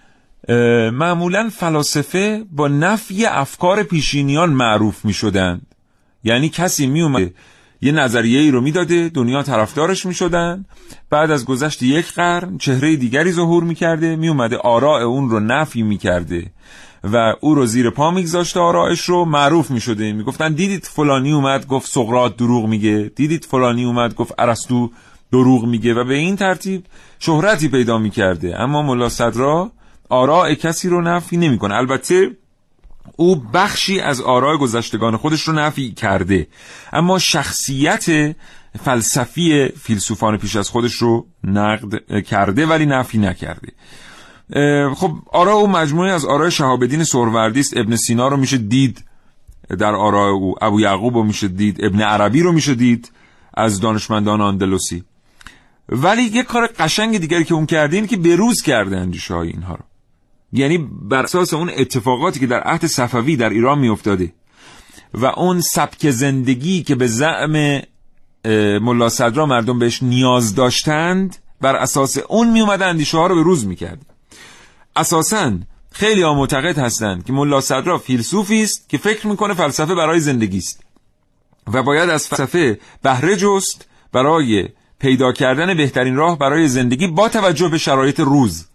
[0.93, 5.61] معمولا فلاسفه با نفی افکار پیشینیان معروف می شدند
[6.23, 7.33] یعنی کسی می اومده
[7.81, 10.65] یه نظریه ای رو می‌داده دنیا طرفدارش می شدن
[11.09, 15.39] بعد از گذشت یک قرن چهره دیگری ظهور می کرده می اومده آراء اون رو
[15.39, 16.51] نفی می کرده
[17.03, 21.31] و او رو زیر پا میگذاشته آرائش رو معروف می شده می گفتن دیدید فلانی
[21.31, 23.11] اومد گفت سقرات دروغ میگه.
[23.15, 24.91] دیدید فلانی اومد گفت ارسطو
[25.31, 25.93] دروغ میگه.
[25.93, 26.85] و به این ترتیب
[27.19, 29.71] شهرتی پیدا می کرده اما ملا صدرا
[30.09, 31.75] آراء کسی رو نفی نمی‌کنه.
[31.75, 32.29] البته
[33.15, 36.47] او بخشی از آراء گذشتگان خودش رو نفی کرده.
[36.93, 38.35] اما شخصیت
[38.83, 43.67] فلسفی فیلسوفان پیش از خودش رو نقد کرده ولی نفی نکرده.
[44.95, 49.03] خب آراء او مجموعه از آراء شهاب سروردی است ابن سینا رو میشه دید.
[49.79, 51.85] در آراء او ابو یعقوب رو میشه دید.
[51.85, 53.11] ابن عربی رو میشه دید
[53.53, 55.03] از دانشمندان اندلسی
[55.89, 59.75] ولی یه کار قشنگ دیگری که اون کرده این که بروز کرده اندیشه های اینها
[59.75, 59.83] رو.
[60.53, 64.33] یعنی بر اساس اون اتفاقاتی که در عهد صفوی در ایران میافتاده
[65.13, 67.81] و اون سبک زندگی که به زعم
[68.81, 73.43] ملا صدرا مردم بهش نیاز داشتند بر اساس اون می اومد اندیشه ها رو به
[73.43, 74.05] روز می‌کرد
[74.95, 75.53] اساسا
[75.91, 80.57] خیلی ها معتقد هستند که ملا صدرا فیلسوفی است که فکر می‌کنه فلسفه برای زندگی
[80.57, 80.83] است
[81.73, 87.67] و باید از فلسفه بهره جست برای پیدا کردن بهترین راه برای زندگی با توجه
[87.67, 88.67] به شرایط روز.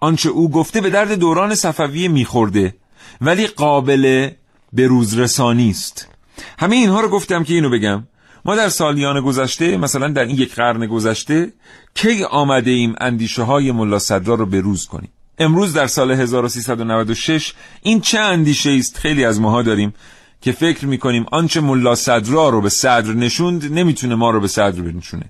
[0.00, 2.74] آنچه او گفته به درد دوران صفویه میخورده
[3.20, 4.30] ولی قابل
[4.72, 6.08] به روز رسانی است.
[6.58, 8.04] همه اینها رو گفتم که اینو بگم.
[8.44, 11.52] ما در سالیان گذشته مثلا در این یک قرن گذشته
[11.94, 17.54] کی آمده ایم اندیشه های ملا صدرا رو به روز کنیم؟ امروز در سال 1396
[17.82, 19.94] این چه اندیشه است خیلی از ماها داریم
[20.40, 24.82] که فکر می‌کنیم آنچه ملا صدرا رو به صدر نشوند نمی‌تونه ما رو به صدر
[24.82, 25.24] بنشونه.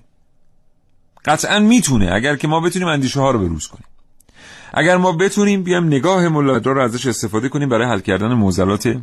[1.25, 3.90] قطعا می‌تونه اگر که ما بتونیم اندیشه ها رو به کنیم.
[4.73, 8.95] اگر ما بتونیم بیام نگاه ملا رو ازش استفاده کنیم برای حل کردن معضلات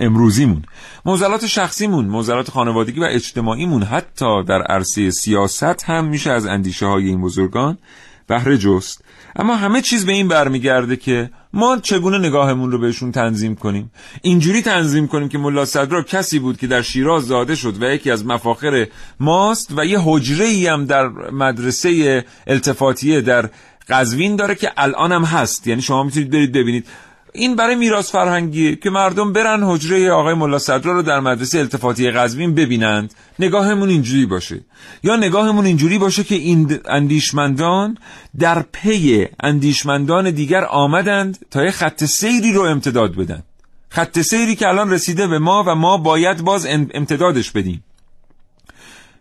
[0.00, 0.62] امروزیمون.
[1.04, 3.82] موزلات شخصیمون موزلات خانوادگی و اجتماعیمون.
[3.82, 7.78] حتی در عرصه سیاست هم میشه از اندیشه های این بزرگان
[8.26, 9.04] بهره جست.
[9.36, 13.90] اما همه چیز به این برمیگرده که ما چگونه نگاهمون رو بهشون تنظیم کنیم؟
[14.22, 18.10] اینجوری تنظیم کنیم که ملا صدرا کسی بود که در شیراز زاده شد و یکی
[18.10, 18.86] از مفاخر
[19.20, 23.50] ماست و یه حجره ای هم در مدرسه التفاتیه در
[23.88, 25.66] قزوین داره که الان هم هست.
[25.66, 26.86] یعنی شما می‌تونید برید ببینید.
[27.32, 32.10] این برای میراث فرهنگی که مردم برن حجره آقای ملا صدرا رو در مدرسه التفاتی
[32.10, 34.60] قزوین ببینند نگاهمون اینجوری باشه.
[35.02, 37.98] یا نگاهمون اینجوری باشه که این اندیشمندان
[38.38, 43.42] در پی اندیشمندان دیگر آمدند تا یه خط سیری رو امتداد بدن.
[43.88, 47.84] خط سیری که الان رسیده به ما و ما باید باز امتدادش بدیم.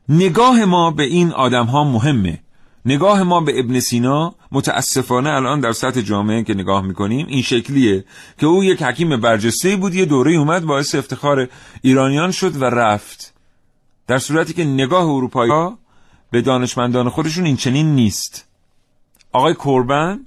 [0.09, 2.39] نگاه ما به این آدم ها مهمه.
[2.85, 8.05] نگاه ما به ابن سینا متاسفانه الان در سطح جامعه که نگاه می‌کنیم این شکلیه
[8.39, 11.47] که او یک حکیم برجسته بود یه دوره اومد باعث افتخار
[11.81, 13.33] ایرانیان شد و رفت.
[14.07, 15.77] در صورتی که نگاه اروپایی ها
[16.31, 18.45] به دانشمندان خودشون این چنین نیست.
[19.31, 20.19] آقای کوربن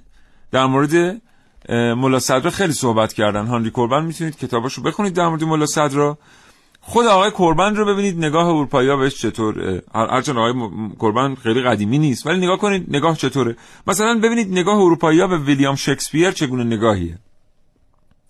[0.51, 1.21] در مورد
[1.69, 3.45] ملا صدرا خیلی صحبت کردن.
[3.47, 6.17] هانری کوربن می‌تونید کتاباشو بخونید در مورد ملا صدرا
[6.89, 10.53] خود آقای قربان رو ببینید نگاه اروپایی بهش چطور هرچند آقای
[10.99, 13.55] قربان خیلی قدیمی نیست ولی نگاه کنید نگاه چطوره.
[13.87, 17.17] مثلا ببینید نگاه اروپایی به ویلیام شکسپیر چگونه نگاهیه.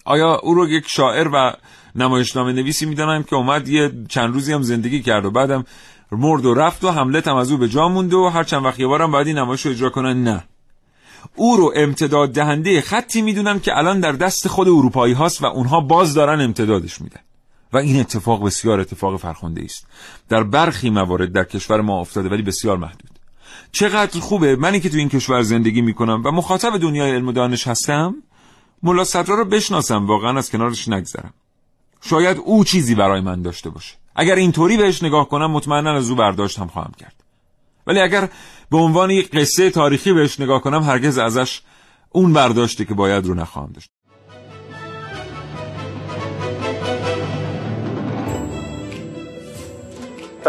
[0.05, 1.53] آیا او رو یک شاعر و
[1.95, 5.65] نمایشنامه نویسی می‌دانن که اومد یه چند روزی هم زندگی کرد و بعدم
[6.11, 8.79] مرد و رفت و حملت هم از او به جا مونده و هر چند وقت
[8.79, 10.43] یه بارم این نمایش رو اجرا کنن؟ نه.
[11.35, 15.81] او رو امتداد دهنده خطی می‌دونن که الان در دست خود اروپایی هاست و اونها
[15.81, 17.19] باز دارن امتدادش میدن.
[17.73, 19.87] و این اتفاق بسیار اتفاق فرخنده است.
[20.29, 23.19] در برخی موارد در کشور ما افتاده ولی بسیار محدود.
[23.71, 24.55] چقدر خوبه.
[24.55, 28.15] منی که تو این کشور زندگی می‌کنم و مخاطب دنیای علم و دانش هستم
[28.83, 30.07] ملا صدرا رو بشناسم.
[30.07, 31.33] واقعا از کنارش نگذرم.
[32.01, 33.95] شاید او چیزی برای من داشته باشه.
[34.15, 37.15] اگر اینطوری بهش نگاه کنم مطمئنا از او برداشت هم خواهم کرد.
[37.87, 38.29] ولی اگر
[38.71, 41.61] به عنوان یک قصه تاریخی بهش نگاه کنم هرگز ازش
[42.09, 43.89] اون برداشته که باید رو نخواهم داشت.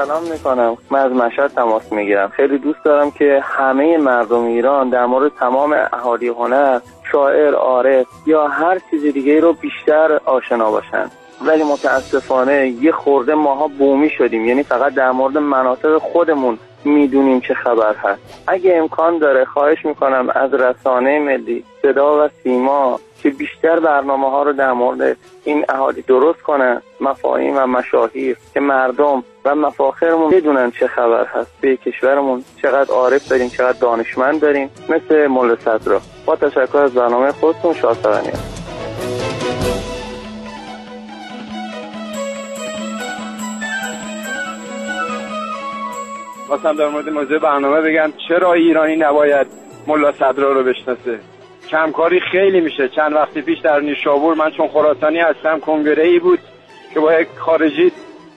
[0.06, 0.76] سلام می‌کنم.
[0.90, 2.28] من از مشهد تماس می‌گیرم.
[2.28, 6.80] خیلی دوست دارم که همه مردم ایران در مورد تمام اهالی هنر
[7.12, 11.10] شاعر عارف یا هر چیز دیگه رو بیشتر آشنا باشن.
[11.46, 14.44] ولی متاسفانه یه خورده ماها بومی شدیم.
[14.44, 18.20] یعنی فقط در مورد مناطق خودمون می‌دونیم چه خبر هست.
[18.46, 24.42] اگه امکان داره خواهش می‌کنم از رسانه ملی صدا و سیما که بیشتر برنامه ها
[24.42, 30.70] رو در مورد این اهالی درست کنن مفاهیم و مشاهیر که مردم و مفاخرمون بدونن
[30.70, 31.50] چه خبر هست.
[31.60, 34.70] به کشورمون چقدر عارف داریم چقدر دانشمند داریم.
[34.88, 36.00] مثل مول صدرا.
[36.26, 38.02] با تشکر از برنامه خودتون شاد
[46.50, 49.46] خواستم در مورد موضوع برنامه بگم چرا ایرانی نباید
[49.86, 51.18] ملا صدرا رو بشناسه؟
[51.68, 52.88] کمکاری خیلی میشه.
[52.88, 56.38] چند وقتی پیش در نیشابور من چون خراسانی هستم کنگره ای بود
[56.94, 57.92] که با یک خارجی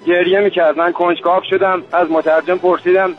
[0.08, 0.78] گریه می‌کرد.
[0.78, 3.14] من کنجکاو شدم از مترجم پرسیدم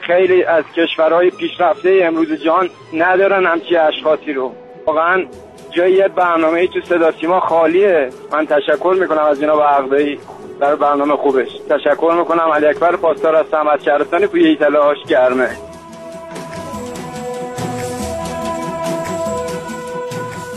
[0.00, 4.52] خیلی از کشورهای پیشرفته امروز جان ندارن همچی اشخاصی رو.
[4.86, 5.24] واقعا
[5.70, 8.08] جای یه برنامه ای تو صدا سیما خالیه.
[8.32, 10.18] من تشکر می‌کنم از اینا عقدایی
[10.60, 11.48] در برنامه خوبش.
[11.68, 12.52] تشکر می‌کنم.
[12.54, 15.50] علی اکبر پاسدار از سمت شهرستانی کوی ایتلاهاش گرمه.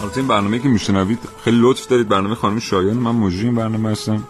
[0.02, 2.08] البته این برنامه که میشنوید خیلی لطف دارید.
[2.10, 2.98] برنامه خانم شایان.
[2.98, 4.24] من مجری این برنامه هستم.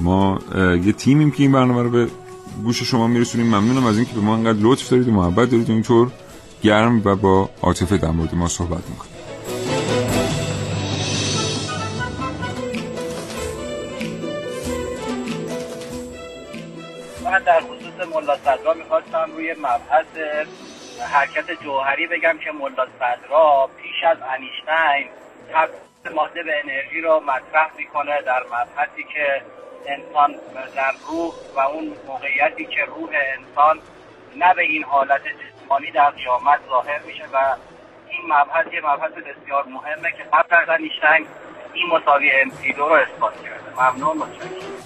[0.00, 0.38] ما
[0.84, 2.08] یه تیمیم که این برنامه رو به
[2.64, 3.46] گوش شما میرسونیم.
[3.46, 5.70] ممنونم از اینکه به ما انقدر لطف دارید و محبت دارید.
[5.70, 6.08] اینطور
[6.62, 9.15] گرم و با عاطفه در مورد ما صحبت می‌کنید.
[19.06, 20.06] می‌خواستم روی مبحث
[21.12, 25.10] حرکت جوهری بگم که ملا صدرا پیش از انیشتین
[26.14, 29.42] ماده به انرژی رو مطرح می‌کنه در مبحثی که
[29.86, 30.34] انسان
[30.76, 33.80] در روح و اون موقعیتی که روح انسان
[34.36, 37.56] نه به این حالت جسمانی در قیامت ظاهر میشه و
[38.08, 41.26] این مبحث یه مبحث بسیار مهمه که قبل از انیشتین
[41.72, 43.70] این مساوی MC2 رو اثبات کرده.
[43.82, 44.85] ممنون متشکرم.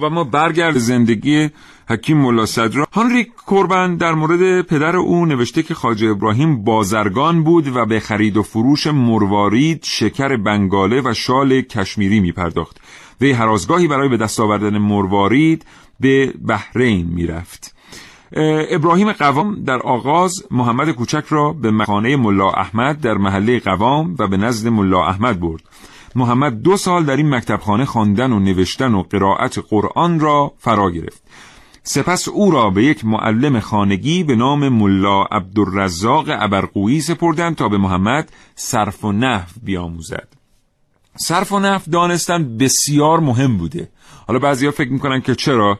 [0.00, 1.50] خب اما برگرد زندگی
[1.88, 7.76] حکیم ملا صدرا هانری کوربن در مورد پدر او نوشته که خاجه ابراهیم بازرگان بود
[7.76, 12.80] و به خرید و فروش مروارید، شکر بنگاله و شال کشمیری می پرداخت.
[13.20, 15.66] وی هرازگاهی برای به دست آوردن مروارید
[16.00, 17.74] به بحرین می‌رفت.
[18.70, 24.28] ابراهیم قوام در آغاز محمد کوچک را به مخانه ملا احمد در محله قوام و
[24.28, 25.62] به نزد ملا احمد برد.
[26.14, 31.22] محمد دو سال در این مکتبخانه خواندن و نوشتن و قرائت قرآن را فرا گرفت.
[31.82, 37.78] سپس او را به یک معلم خانگی به نام ملا عبدالرزاق ابرقویی سپردند تا به
[37.78, 40.28] محمد صرف و نحو بیاموزد.
[41.16, 43.88] صرف و نحو دانستن بسیار مهم بوده.
[44.26, 45.78] حالا بعضیا فکر می‌کنن که چرا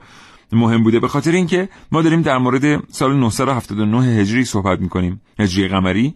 [0.52, 5.20] مهم بوده؟ به خاطر اینکه ما داریم در مورد سال 979 هجری صحبت می‌کنیم.
[5.38, 6.14] هجری قمری.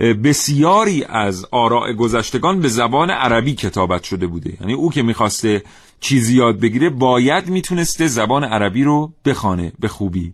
[0.00, 4.52] بسیاری از آراء گذشتگان به زبان عربی کتابت شده بوده.
[4.60, 5.62] یعنی او که می‌خواسته
[6.00, 10.32] چیزی یاد بگیره باید می‌تونسته زبان عربی رو بخانه به خوبی.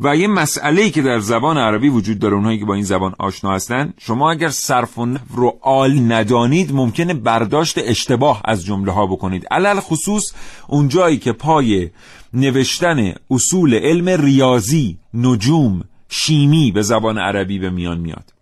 [0.00, 3.14] و یه مسئله ای که در زبان عربی وجود داره اونهایی که با این زبان
[3.18, 9.06] آشنا هستن شما اگر صرف و رو آل ندانید ممکنه برداشت اشتباه از جمله ها
[9.06, 9.46] بکنید.
[9.50, 10.32] علل خصوص
[10.68, 11.90] اونجایی که پای
[12.34, 18.35] نوشتن اصول علم ریاضی نجوم شیمی به زبان عربی به میان میاد.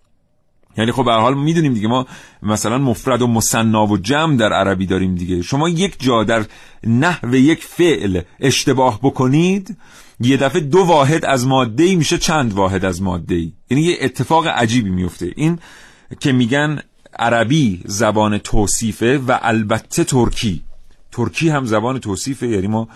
[0.79, 2.07] یعنی خب به حال می‌دونیم دیگه ما
[2.43, 5.43] مثلا مفرد و مصنا و جمع در عربی داریم دیگه.
[5.43, 6.45] شما یک جا در
[6.87, 9.77] نحو یک فعل اشتباه بکنید
[10.20, 13.97] یه دفعه دو واحد از ماده ای میشه چند واحد از ماده ای یعنی یه
[14.01, 15.59] اتفاق عجیبی میفته این
[16.20, 16.81] که میگن
[17.18, 20.62] عربی زبان توصیفه و البته ترکی.
[21.12, 22.89] ترکی هم زبان توصیفه یعنی ما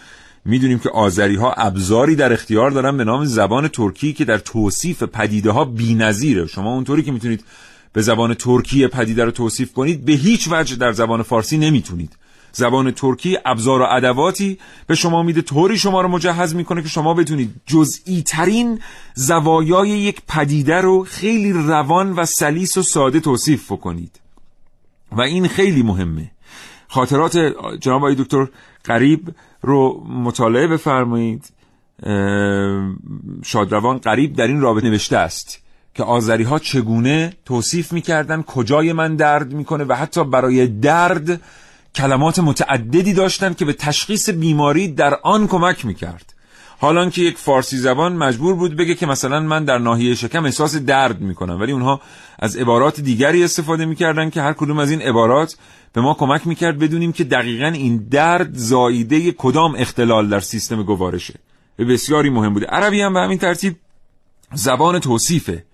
[0.49, 5.03] می‌دونیم که آذری ها ابزاری در اختیار دارن به نام زبان ترکی که در توصیف
[5.03, 6.46] پدیده ها بی‌نظیره.
[6.46, 7.44] شما اونطوری که می‌تونید
[7.92, 12.16] به زبان ترکی پدیده رو توصیف کنید به هیچ وجه در زبان فارسی نمی‌تونید.
[12.53, 17.14] زبان ترکی ابزار و ادواتی به شما میده طوری شما رو مجهز می‌کنه که شما
[17.14, 18.80] بتونید جزئی ترین
[19.14, 24.20] زوایای یک پدیده رو خیلی روان و سلیس و ساده توصیف کنید
[25.12, 26.30] و این خیلی مهمه.
[26.89, 27.36] خاطرات
[27.80, 28.49] جناب آقای دکتر
[28.84, 31.53] قریب رو مطالعه بفرمایید.
[33.45, 35.62] شادروان قریب در این رابطه نوشته است
[35.95, 41.41] که آذری ها چگونه توصیف می‌کردن کجای من درد می‌کنه و حتی برای درد
[41.95, 46.34] کلمات متعددی داشتند که به تشخیص بیماری در آن کمک می‌کرد.
[46.81, 50.76] حالان که یک فارسی زبان مجبور بود بگه که مثلا من در ناحیه شکم احساس
[50.76, 52.01] درد می‌کنم ولی اونها
[52.39, 55.57] از عبارات دیگری استفاده می‌کردن که هر کدوم از این عبارات
[55.93, 61.35] به ما کمک می‌کرد بدونیم که دقیقا این درد زاییده کدام اختلال در سیستم گوارشه.
[61.79, 62.66] بسیاری مهم بوده.
[62.66, 63.76] عربی هم به همین ترتیب
[64.55, 65.64] زبان توصیفه.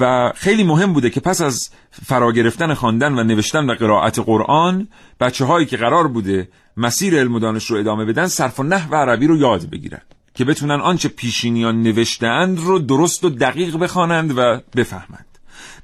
[0.00, 1.70] و خیلی مهم بوده که پس از
[2.06, 4.88] فرا گرفتن خواندن و نوشتن و قرائت قرآن
[5.20, 8.94] بچه هایی که قرار بوده مسیر علم و دانش رو ادامه بدن صرف و نحو
[8.94, 10.00] عربی رو یاد بگیرن.
[10.36, 15.26] که بتونن آنچه پیشینیان نوشتند رو درست و دقیق بخوانند و بفهمند.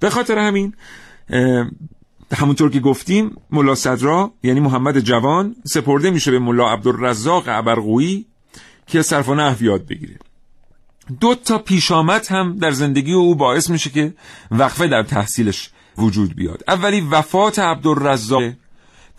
[0.01, 0.75] به خاطر همین
[2.33, 8.27] همونطور که گفتیم ملا صدرا یعنی محمد جوان سپرده میشه به ملا عبدالرزاق عبرقویی
[8.87, 10.19] که صرف و نحو یاد بگیره.
[11.21, 14.15] دو تا پیشامت هم در زندگی او باعث میشه که
[14.51, 16.65] وقفه در تحصیلش وجود بیاد.
[16.69, 18.43] اولی وفات عبدالرزاق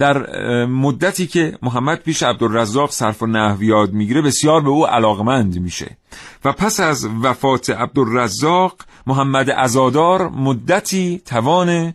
[0.04, 5.60] در مدتی که محمد پیش عبدالرزاق صرف و نحو یاد می‌گیره بسیار به او علاقمند
[5.60, 5.98] میشه.
[6.46, 8.76] و پس از وفات عبدالرزاق
[9.08, 11.94] محمد ازادار مدتی توان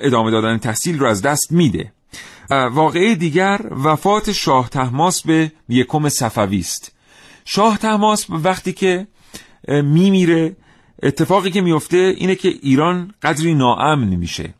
[0.00, 1.92] ادامه دادن تحصیل رو از دست میده.
[2.50, 6.92] واقعه دیگر وفات شاه تحماس به یکم صفوی است.
[7.44, 9.06] شاه تحماس وقتی که
[9.68, 10.56] میمیره
[11.02, 14.54] اتفاقی که میفته اینه که ایران قدری ناامن میشه.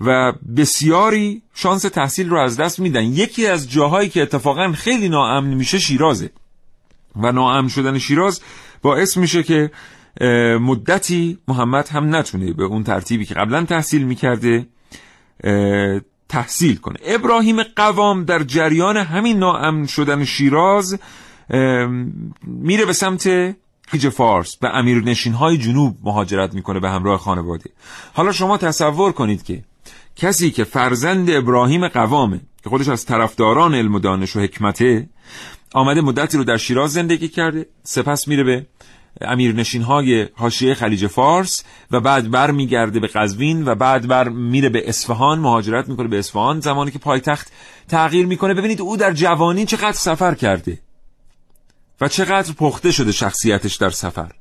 [0.00, 3.04] و بسیاری شانس تحصیل رو از دست میدن.
[3.04, 6.30] یکی از جاهایی که اتفاقا خیلی ناامن میشه شیرازه.
[7.16, 8.40] و ناامن شدن شیراز
[8.82, 9.70] باعث میشه که
[10.60, 14.66] مدتی محمد هم نتونه به اون ترتیبی که قبلا تحصیل می‌کرده
[16.28, 16.96] تحصیل کنه.
[17.04, 20.98] ابراهیم قوام در جریان همین ناامن شدن شیراز
[22.42, 23.56] میره به سمت
[23.88, 27.70] خیج فارس به امیر نشین های جنوب مهاجرت می‌کنه به همراه خانواده.
[28.14, 29.64] حالا شما تصور کنید که
[30.20, 35.08] کسی که فرزند ابراهیم قوامه که خودش از طرفداران علم و دانش و حکمته
[35.74, 38.66] آمده مدتی رو در شیراز زندگی کرده سپس میره به
[39.20, 44.68] امیرنشین های حاشیه خلیج فارس و بعد بر میگرده به قزوین و بعد بر میره
[44.68, 47.52] به اصفهان مهاجرت می‌کنه به اصفهان زمانی که پایتخت
[47.88, 48.54] تغییر می‌کنه.
[48.54, 50.78] ببینید او در جوانی چقدر سفر کرده
[52.00, 54.32] و چقدر پخته شده شخصیتش در سفر.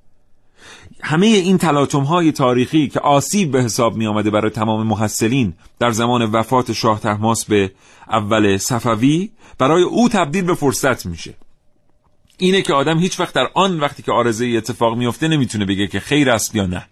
[1.02, 5.92] همه این تلاطم های تاریخی که آسیب به حساب می آمده برای تمام محصلین در
[5.92, 7.72] زمان وفات شاه تحماس به
[8.10, 11.34] اول صفوی برای او تبدیل به فرصت میشه.
[12.38, 16.00] اینه که آدم هیچ وقت در آن وقتی که آرزه اتفاق میفته نمی‌تونه بگه که
[16.00, 16.86] خیر است یا نه.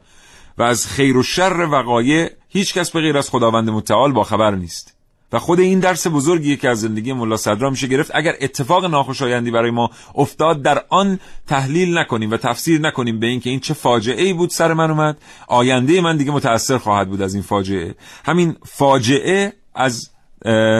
[0.58, 4.56] و از خیر و شر وقایع هیچ کس به غیر از خداوند متعال با خبر
[4.56, 4.97] نیست.
[5.32, 8.12] و خود این درس بزرگی که از زندگی ملا صدرا میشه گرفت.
[8.14, 13.50] اگر اتفاق ناخوشایندی برای ما افتاد در آن تحلیل نکنیم و تفسیر نکنیم به اینکه
[13.50, 15.18] این چه فاجعه ای بود سر من اومد.
[15.48, 17.96] آینده من دیگه متاثر خواهد بود از این فاجعه.
[18.26, 20.10] همین فاجعه از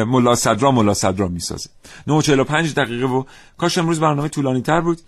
[0.08, 1.70] ملا صدرا ملا صدرا می‌سازه.
[2.08, 3.24] 9:45 دقیقه و
[3.58, 5.02] کاش امروز برنامه طولانی تر بود.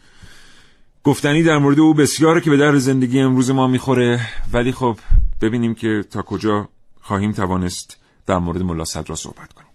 [1.03, 4.19] گفتنی در مورد او بسیاره که به در زندگی امروز ما می‌خوره.
[4.53, 4.97] ولی خب
[5.41, 6.69] ببینیم که تا کجا
[7.01, 7.98] خواهیم توانست
[8.29, 9.69] در مورد ملا صدرا صحبت کنیم.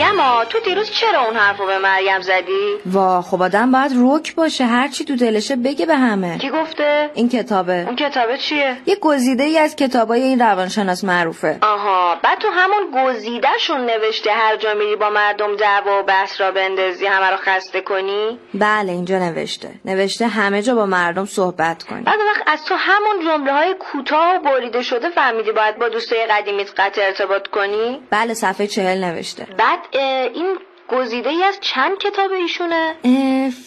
[0.00, 4.64] میگم تو دیروز چرا اون حرفو به مریم زدی؟ وا خب آدم باید روک باشه
[4.64, 9.42] هرچی تو دلشه بگه به همه کی گفته؟ این کتابه اون کتابه چیه؟ یه گزیده
[9.44, 14.96] ای از کتابای این روانشناس معروفه آها بعد تو همون گزیدهشون نوشته هر جا میری
[14.96, 20.26] با مردم دعوا و بحث را بندازی همه رو خسته کنی؟ بله اینجا نوشته نوشته
[20.26, 24.38] همه جا با مردم صحبت کنی بعد وقت از تو همون جمله های کوتاه و
[24.38, 29.78] بریده شده فهمیدی باید با دوستای قدیمیت قطع ارتباط کنی؟ بله صفحه چهل نوشته بعد
[29.92, 32.94] این گزیده ای از چند کتاب ایشونه؟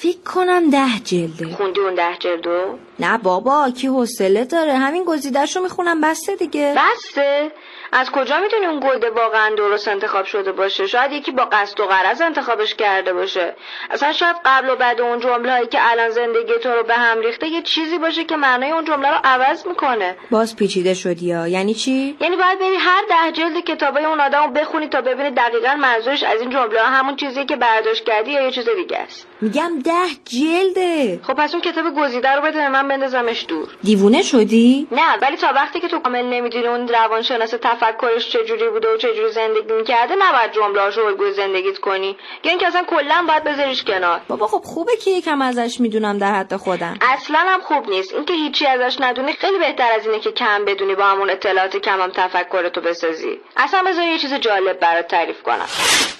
[0.02, 5.62] فکر کنم ده جلده خوندی اون ده جلدو؟ نه بابا کی حوصله داره همین گزیدهشو
[5.62, 7.52] می‌خونم بسته دیگه بسته؟
[7.96, 11.86] از کجا می‌دونی اون گلده واقعا درست انتخاب شده باشه؟ شاید یکی با قصد و
[11.86, 13.56] غرض انتخابش کرده باشه.
[13.90, 17.20] اصلا شاید قبل و بعد اون جمله هایی که الان زندگی تو رو به هم
[17.20, 20.16] ریخته یه چیزی باشه که معنای اون جمله رو عوض می‌کنه.
[20.32, 24.48] باز پیچیده شدی یا؟ یعنی چی؟ یعنی باید بری هر ده جلد کتابای اون آدمو
[24.48, 28.42] بخونی تا ببینی دقیقا منظورش از این جمله ها همون چیزی که برداشت کردی یا
[28.42, 29.28] یه چیز دیگه است.
[29.44, 29.92] میگم ده
[30.26, 31.20] جلده.
[31.24, 33.68] خب پس اون کتاب گزیده رو بده من بندازمش دور.
[33.84, 38.94] دیوونه شدی؟ نه ولی تا وقتی که تو کامل نمی‌دونی اون روانشناس تفکرش چجوری بوده
[38.94, 42.18] و چجوری زندگی می‌کرده نباید جمله‌هاشو الگوی زندگیت کنی.
[42.44, 44.22] یا اینکه اصلا کلا باید بذاریش کنار.
[44.28, 46.98] بابا خب خوبه که یکم ازش می‌دونم در حد خودم.
[47.02, 48.14] اصلا هم خوب نیست.
[48.14, 52.02] اینکه هیچی ازش ندونی خیلی بهتر از اینه که کم بدونی با همون اطلاعات کم
[52.02, 53.40] هم تفکرتو بسازی.
[53.58, 55.68] اصلا بذار یه چیز جالب برات تعریف کنم.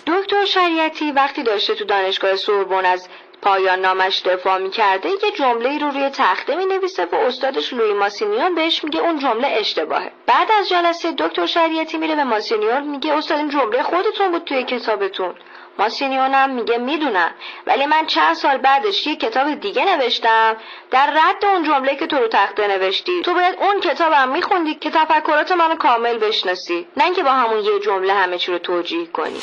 [0.08, 3.08] دکتر شریعتی وقتی داشته تو دانشگاه سوربن از
[3.44, 8.56] پایان نامش دفاع می‌کرده یه جمله رو روی تخته می نویسه و استادش لوی ماسینیون
[8.56, 10.12] بهش میگه اون جمله اشتباهه.
[10.28, 14.64] بعد از جلسه دکتر شریعتی میره به ماسینیون میگه استاد این جمله خودتون بود توی
[14.64, 15.36] کتابتون.
[15.80, 17.32] ماسینیون هم میگه می‌دونم
[17.68, 20.56] ولی من چند سال بعدش یه کتاب دیگه نوشتم.
[20.92, 24.90] در رد اون جمله که تو رو تخته نوشتی تو باید اون کتابم میخوندی که
[24.90, 29.40] تفکرات منو کامل بشناسی نه اینکه با همون یه جمله همه چی رو توجیه کنی.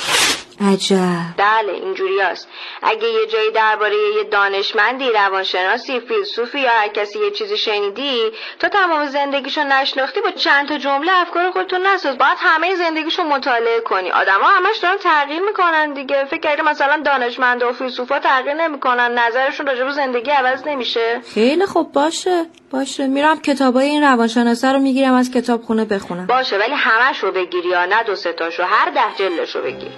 [0.73, 0.97] عجب.
[1.37, 2.49] بله اینجوری است
[2.83, 8.69] اگه یه جایی درباره یه دانشمندی روانشناسی فیلسوفی یا هر کسی یه چیزی شنیدی تا
[8.69, 12.19] تمام زندگیشو نشناختی با چند تا جمله افکار خودتو نساز.
[12.19, 14.11] باید همه زندگیشو مطالعه کنی.
[14.11, 16.20] آدما همش دارن تغییر می‌کنن دیگه.
[16.25, 21.67] فکر کردی مثلا دانشمند و فیلسوفا تغییر نمی‌کنن نظرشون راجع به زندگی عوض نمیشه؟ خیلی
[21.67, 23.07] خوب باشه باشه.
[23.07, 26.27] میرم کتابای این روانشناسه رو می‌گیرم از کتاب خونه بخونم.
[26.27, 29.93] باشه ولی همش رو بگیری یا نه؟ دو سه تاشو هر ده جلدش رو بگیر.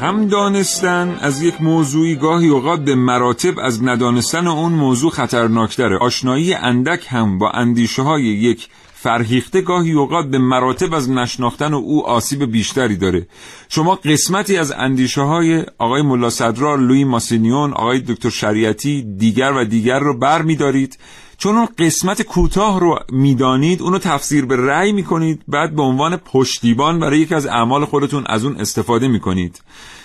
[0.00, 5.98] کم دانستن از یک موضوعی گاهی اوقات به مراتب از ندانستن اون موضوع خطرناکتره.
[5.98, 8.68] آشنایی اندک هم با اندیشه های یک
[9.06, 13.26] فرهیخته گاهی اوقات به مراتب از نشناختن و او آسیب بیشتری داره.
[13.68, 19.64] شما قسمتی از اندیشه های آقای ملا صدرار لوی ماسینیون آقای دکتر شریعتی دیگر و
[19.64, 20.98] دیگر رو بر می دارید
[21.38, 26.98] چون اون قسمت کوتاه رو می‌دانید اونو تفسیر به رأی می‌کنید بعد به عنوان پشتیبان
[26.98, 29.60] برای یکی از اعمال خودتون از اون استفاده می‌کنید.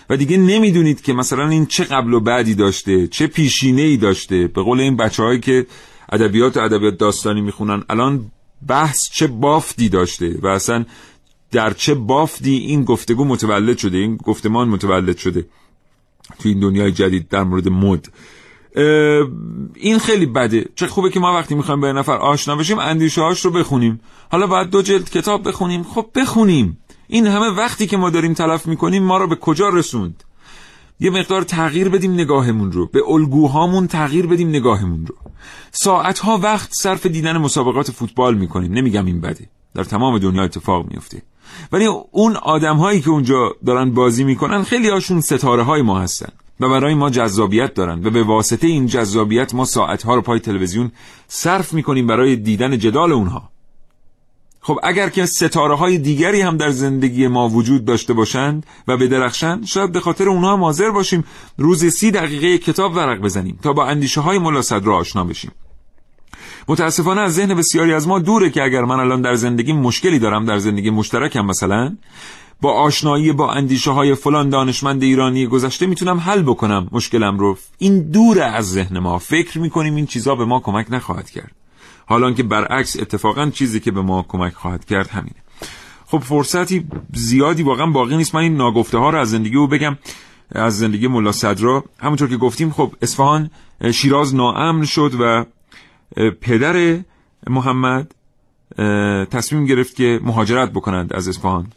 [0.10, 4.48] و دیگه نمی‌دونید که مثلا این چه قبل و بعدی داشته چه پیشینه ای داشته.
[4.48, 5.66] به قول این بچه هایی که
[6.12, 8.32] ادبیات و ادبیات داستانی می‌خونن الان
[8.68, 10.86] بحث چه بافتی داشته و اصلا
[11.52, 15.46] در چه بافتی این گفتگو متولد شده این گفتمان متولد شده
[16.40, 18.08] تو این دنیای جدید در مورد مد.
[19.76, 20.66] این خیلی بده.
[20.76, 24.00] چه خوبه که ما وقتی می‌خوایم به نفر آشنا بشیم اندیشه هاش رو بخونیم.
[24.32, 25.84] حالا باید دو جلد کتاب بخونیم.
[25.84, 26.78] خب بخونیم.
[27.08, 30.24] این همه وقتی که ما داریم تلف می‌کنیم ما رو به کجا رسوند؟
[31.02, 32.86] یه مقدار تغییر بدیم نگاهمون رو.
[32.86, 35.16] به الگوهامون تغییر بدیم نگاهمون رو.
[35.72, 38.74] ساعتها وقت صرف دیدن مسابقات فوتبال می‌کنیم.
[38.74, 39.50] نمیگم این بده.
[39.76, 41.22] در تمام دنیا اتفاق میفته
[41.72, 46.30] ولی اون آدم هایی که اونجا دارن بازی می‌کنن خیلی هاشون ستاره های ما هستن
[46.60, 50.92] و برای ما جذابیت دارن و به واسطه این جذابیت ما ساعتها رو پای تلویزیون
[51.28, 53.50] صرف می‌کنیم برای دیدن جدال اونها.
[54.64, 59.08] خب اگر که ستاره های دیگری هم در زندگی ما وجود داشته باشند و به
[59.08, 61.24] درخشن شاید به خاطر اونها هم حاضر باشیم
[61.58, 65.52] روز سی دقیقه کتاب ورق بزنیم تا با اندیشه های ملا صدرا آشنا بشیم.
[66.68, 70.46] متاسفانه از ذهن بسیاری از ما دوره که اگر من الان در زندگی مشکلی دارم
[70.46, 71.96] در زندگی مشترکم مثلا
[72.62, 77.58] با آشنایی با اندیشه های فلان دانشمند ایرانی گذشته می‌تونم حل بکنم مشکلم رو.
[77.78, 79.18] این دور از ذهن ما.
[79.20, 81.61] فکر می‌کنیم این چیزا به ما کمک نخواهد کرد.
[82.12, 85.36] حالا که برعکس اتفاقا چیزی که به ما کمک خواهد کرد همینه.
[86.06, 88.36] خب فرصتی زیادی واقعا باقی نیست.
[88.36, 89.98] من این ناگفته ها رو از زندگی او بگم.
[90.52, 91.84] از زندگی ملا صدرا.
[92.00, 93.50] همونطور که گفتیم خب اصفهان
[93.94, 95.46] شیراز ناامن شد و
[96.32, 97.00] پدر
[97.50, 98.16] محمد
[99.32, 101.68] تصمیم گرفت که مهاجرت بکنند از اصفهان.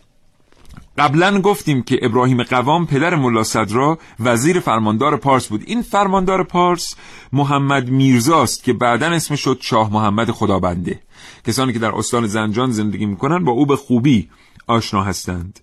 [0.99, 5.63] قبلا گفتیم که ابراهیم قوام پدر ملا صدرا وزیر فرماندار پارس بود.
[5.67, 6.95] این فرماندار پارس
[7.33, 11.01] محمد میرزاست که بعدا اسمش شد شاه محمد خدابنده
[11.47, 14.29] کسانی که در استان زنجان زندگی می‌کنن با او به خوبی
[14.67, 15.61] آشنا هستند.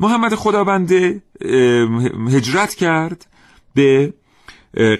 [0.00, 1.22] محمد خدابنده
[2.28, 3.26] هجرت کرد
[3.74, 4.14] به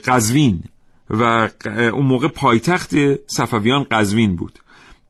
[0.05, 0.63] قزوین
[1.11, 2.95] و اون موقع پایتخت
[3.27, 4.59] صفویان قزوین بود.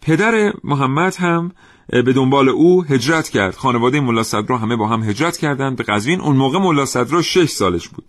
[0.03, 1.53] پدر محمد هم
[1.89, 3.55] به دنبال او هجرت کرد.
[3.55, 5.77] خانواده ملا صدرا همه با هم هجرت کردند.
[5.77, 8.05] به قزوین اون موقع ملا صدرا شش سالش بود.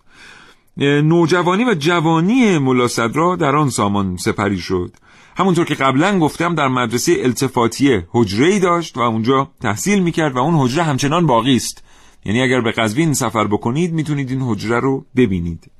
[0.78, 4.92] نوجوانی و جوانی ملا صدرا در آن سامان سپری شد.
[5.38, 10.38] همونطور که قبلا گفتم در مدرسه التفاتیه حجره ای داشت و اونجا تحصیل می‌کرد و
[10.38, 11.84] اون حجره همچنان باقی است.
[12.26, 15.72] یعنی اگر به قزوین سفر بکنید می‌تونید این حجره رو ببینید.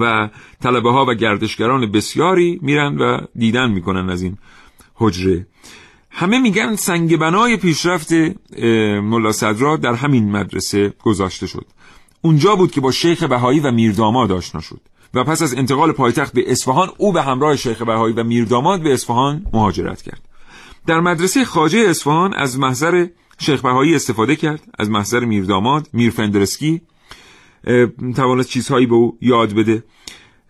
[0.00, 0.28] و
[0.62, 4.38] طلبه ها و گردشگران بسیاری میرن و دیدن می‌کنن از این
[4.94, 5.46] حجره.
[6.10, 8.12] همه میگن سنگ بنای پیشرفت
[9.02, 11.66] ملا صدرا در همین مدرسه گذاشته شد.
[12.22, 14.80] اونجا بود که با شیخ بهایی و میرداماد آشنا شد.
[15.14, 18.92] و پس از انتقال پایتخت به اصفهان او به همراه شیخ بهایی و میرداماد به
[18.92, 20.20] اصفهان مهاجرت کرد.
[20.86, 23.06] در مدرسه خاجه اصفهان از محضر
[23.38, 26.80] شیخ بهایی استفاده کرد از محضر میرداماد میرفندرسکی
[28.16, 29.84] توانست چیزهایی به او یاد بده.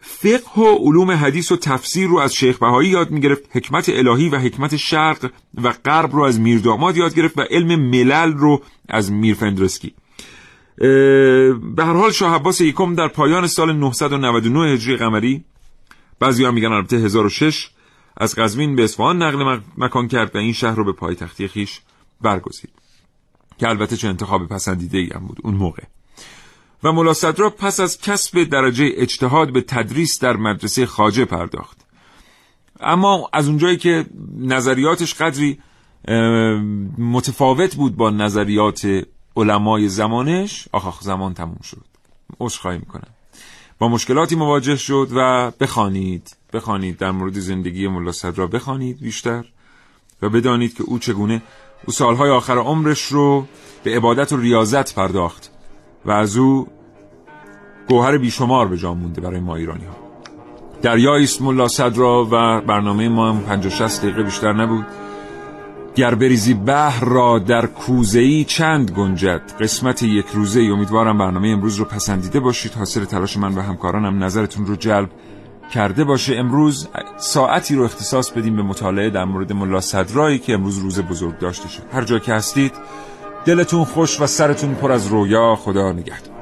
[0.00, 4.38] فقه و علوم حدیث و تفسیر رو از شیخ بهایی یاد می‌گرفت حکمت الهی و
[4.38, 5.30] حکمت شرق
[5.62, 9.94] و غرب رو از میرداماد یاد گرفت و علم ملل رو از میرفندرسکی.
[10.78, 15.44] به هر حال شاه عباس یکم در پایان سال 999 هجری قمری
[16.20, 17.70] بعضی ها میگن البته 1006
[18.16, 21.80] از قزوین به اصفهان نقل مکان کرد و این شهر رو به پایتختی خیش
[22.20, 22.70] برگزید
[23.58, 25.82] که البته چه انتخاب پسندیده ای هم بود اون موقع.
[26.82, 31.78] و ملا صدرا پس از کسب درجه اجتهاد به تدریس در مدرسه خاجه پرداخت.
[32.80, 34.06] اما از اونجایی که
[34.38, 35.58] نظریاتش قدری
[36.98, 39.02] متفاوت بود با نظریات
[39.36, 41.84] علمای زمانش آخ زمان تموم شد.
[42.40, 43.08] عذرخواهی می‌کنم.
[43.78, 49.44] با مشکلاتی مواجه شد و بخوانید بخوانید در مورد زندگی ملا صدرا بخوانید بیشتر
[50.22, 51.42] و بدانید که او چگونه
[51.86, 53.46] او سالهای آخر عمرش رو
[53.84, 55.50] به عبادت و ریاضت پرداخت.
[56.08, 56.66] و از او
[57.88, 59.96] گوهر بیشمار به جا مونده برای ما ایرانی ها
[60.82, 64.86] دریای است ملا صدرا و برنامه ما هم 50 60 دقیقه بیشتر نبود.
[65.94, 70.70] گر بریزی بحر را در کوزهی چند گنجد؟ قسمت یک روزه ای.
[70.70, 72.72] امیدوارم برنامه امروز رو پسندیده باشید.
[72.74, 75.10] حاصل تلاش من و همکارانم نظرتون رو جلب
[75.74, 76.36] کرده باشه.
[76.36, 81.38] امروز ساعتی رو اختصاص بدیم به مطالعه در مورد ملا صدرایی که امروز روز بزرگ
[81.38, 81.82] داشته شد.
[81.92, 82.72] هر جا که هستید
[83.44, 86.38] دلتون خوش و سرتون پر از رویا خدا نگهدار.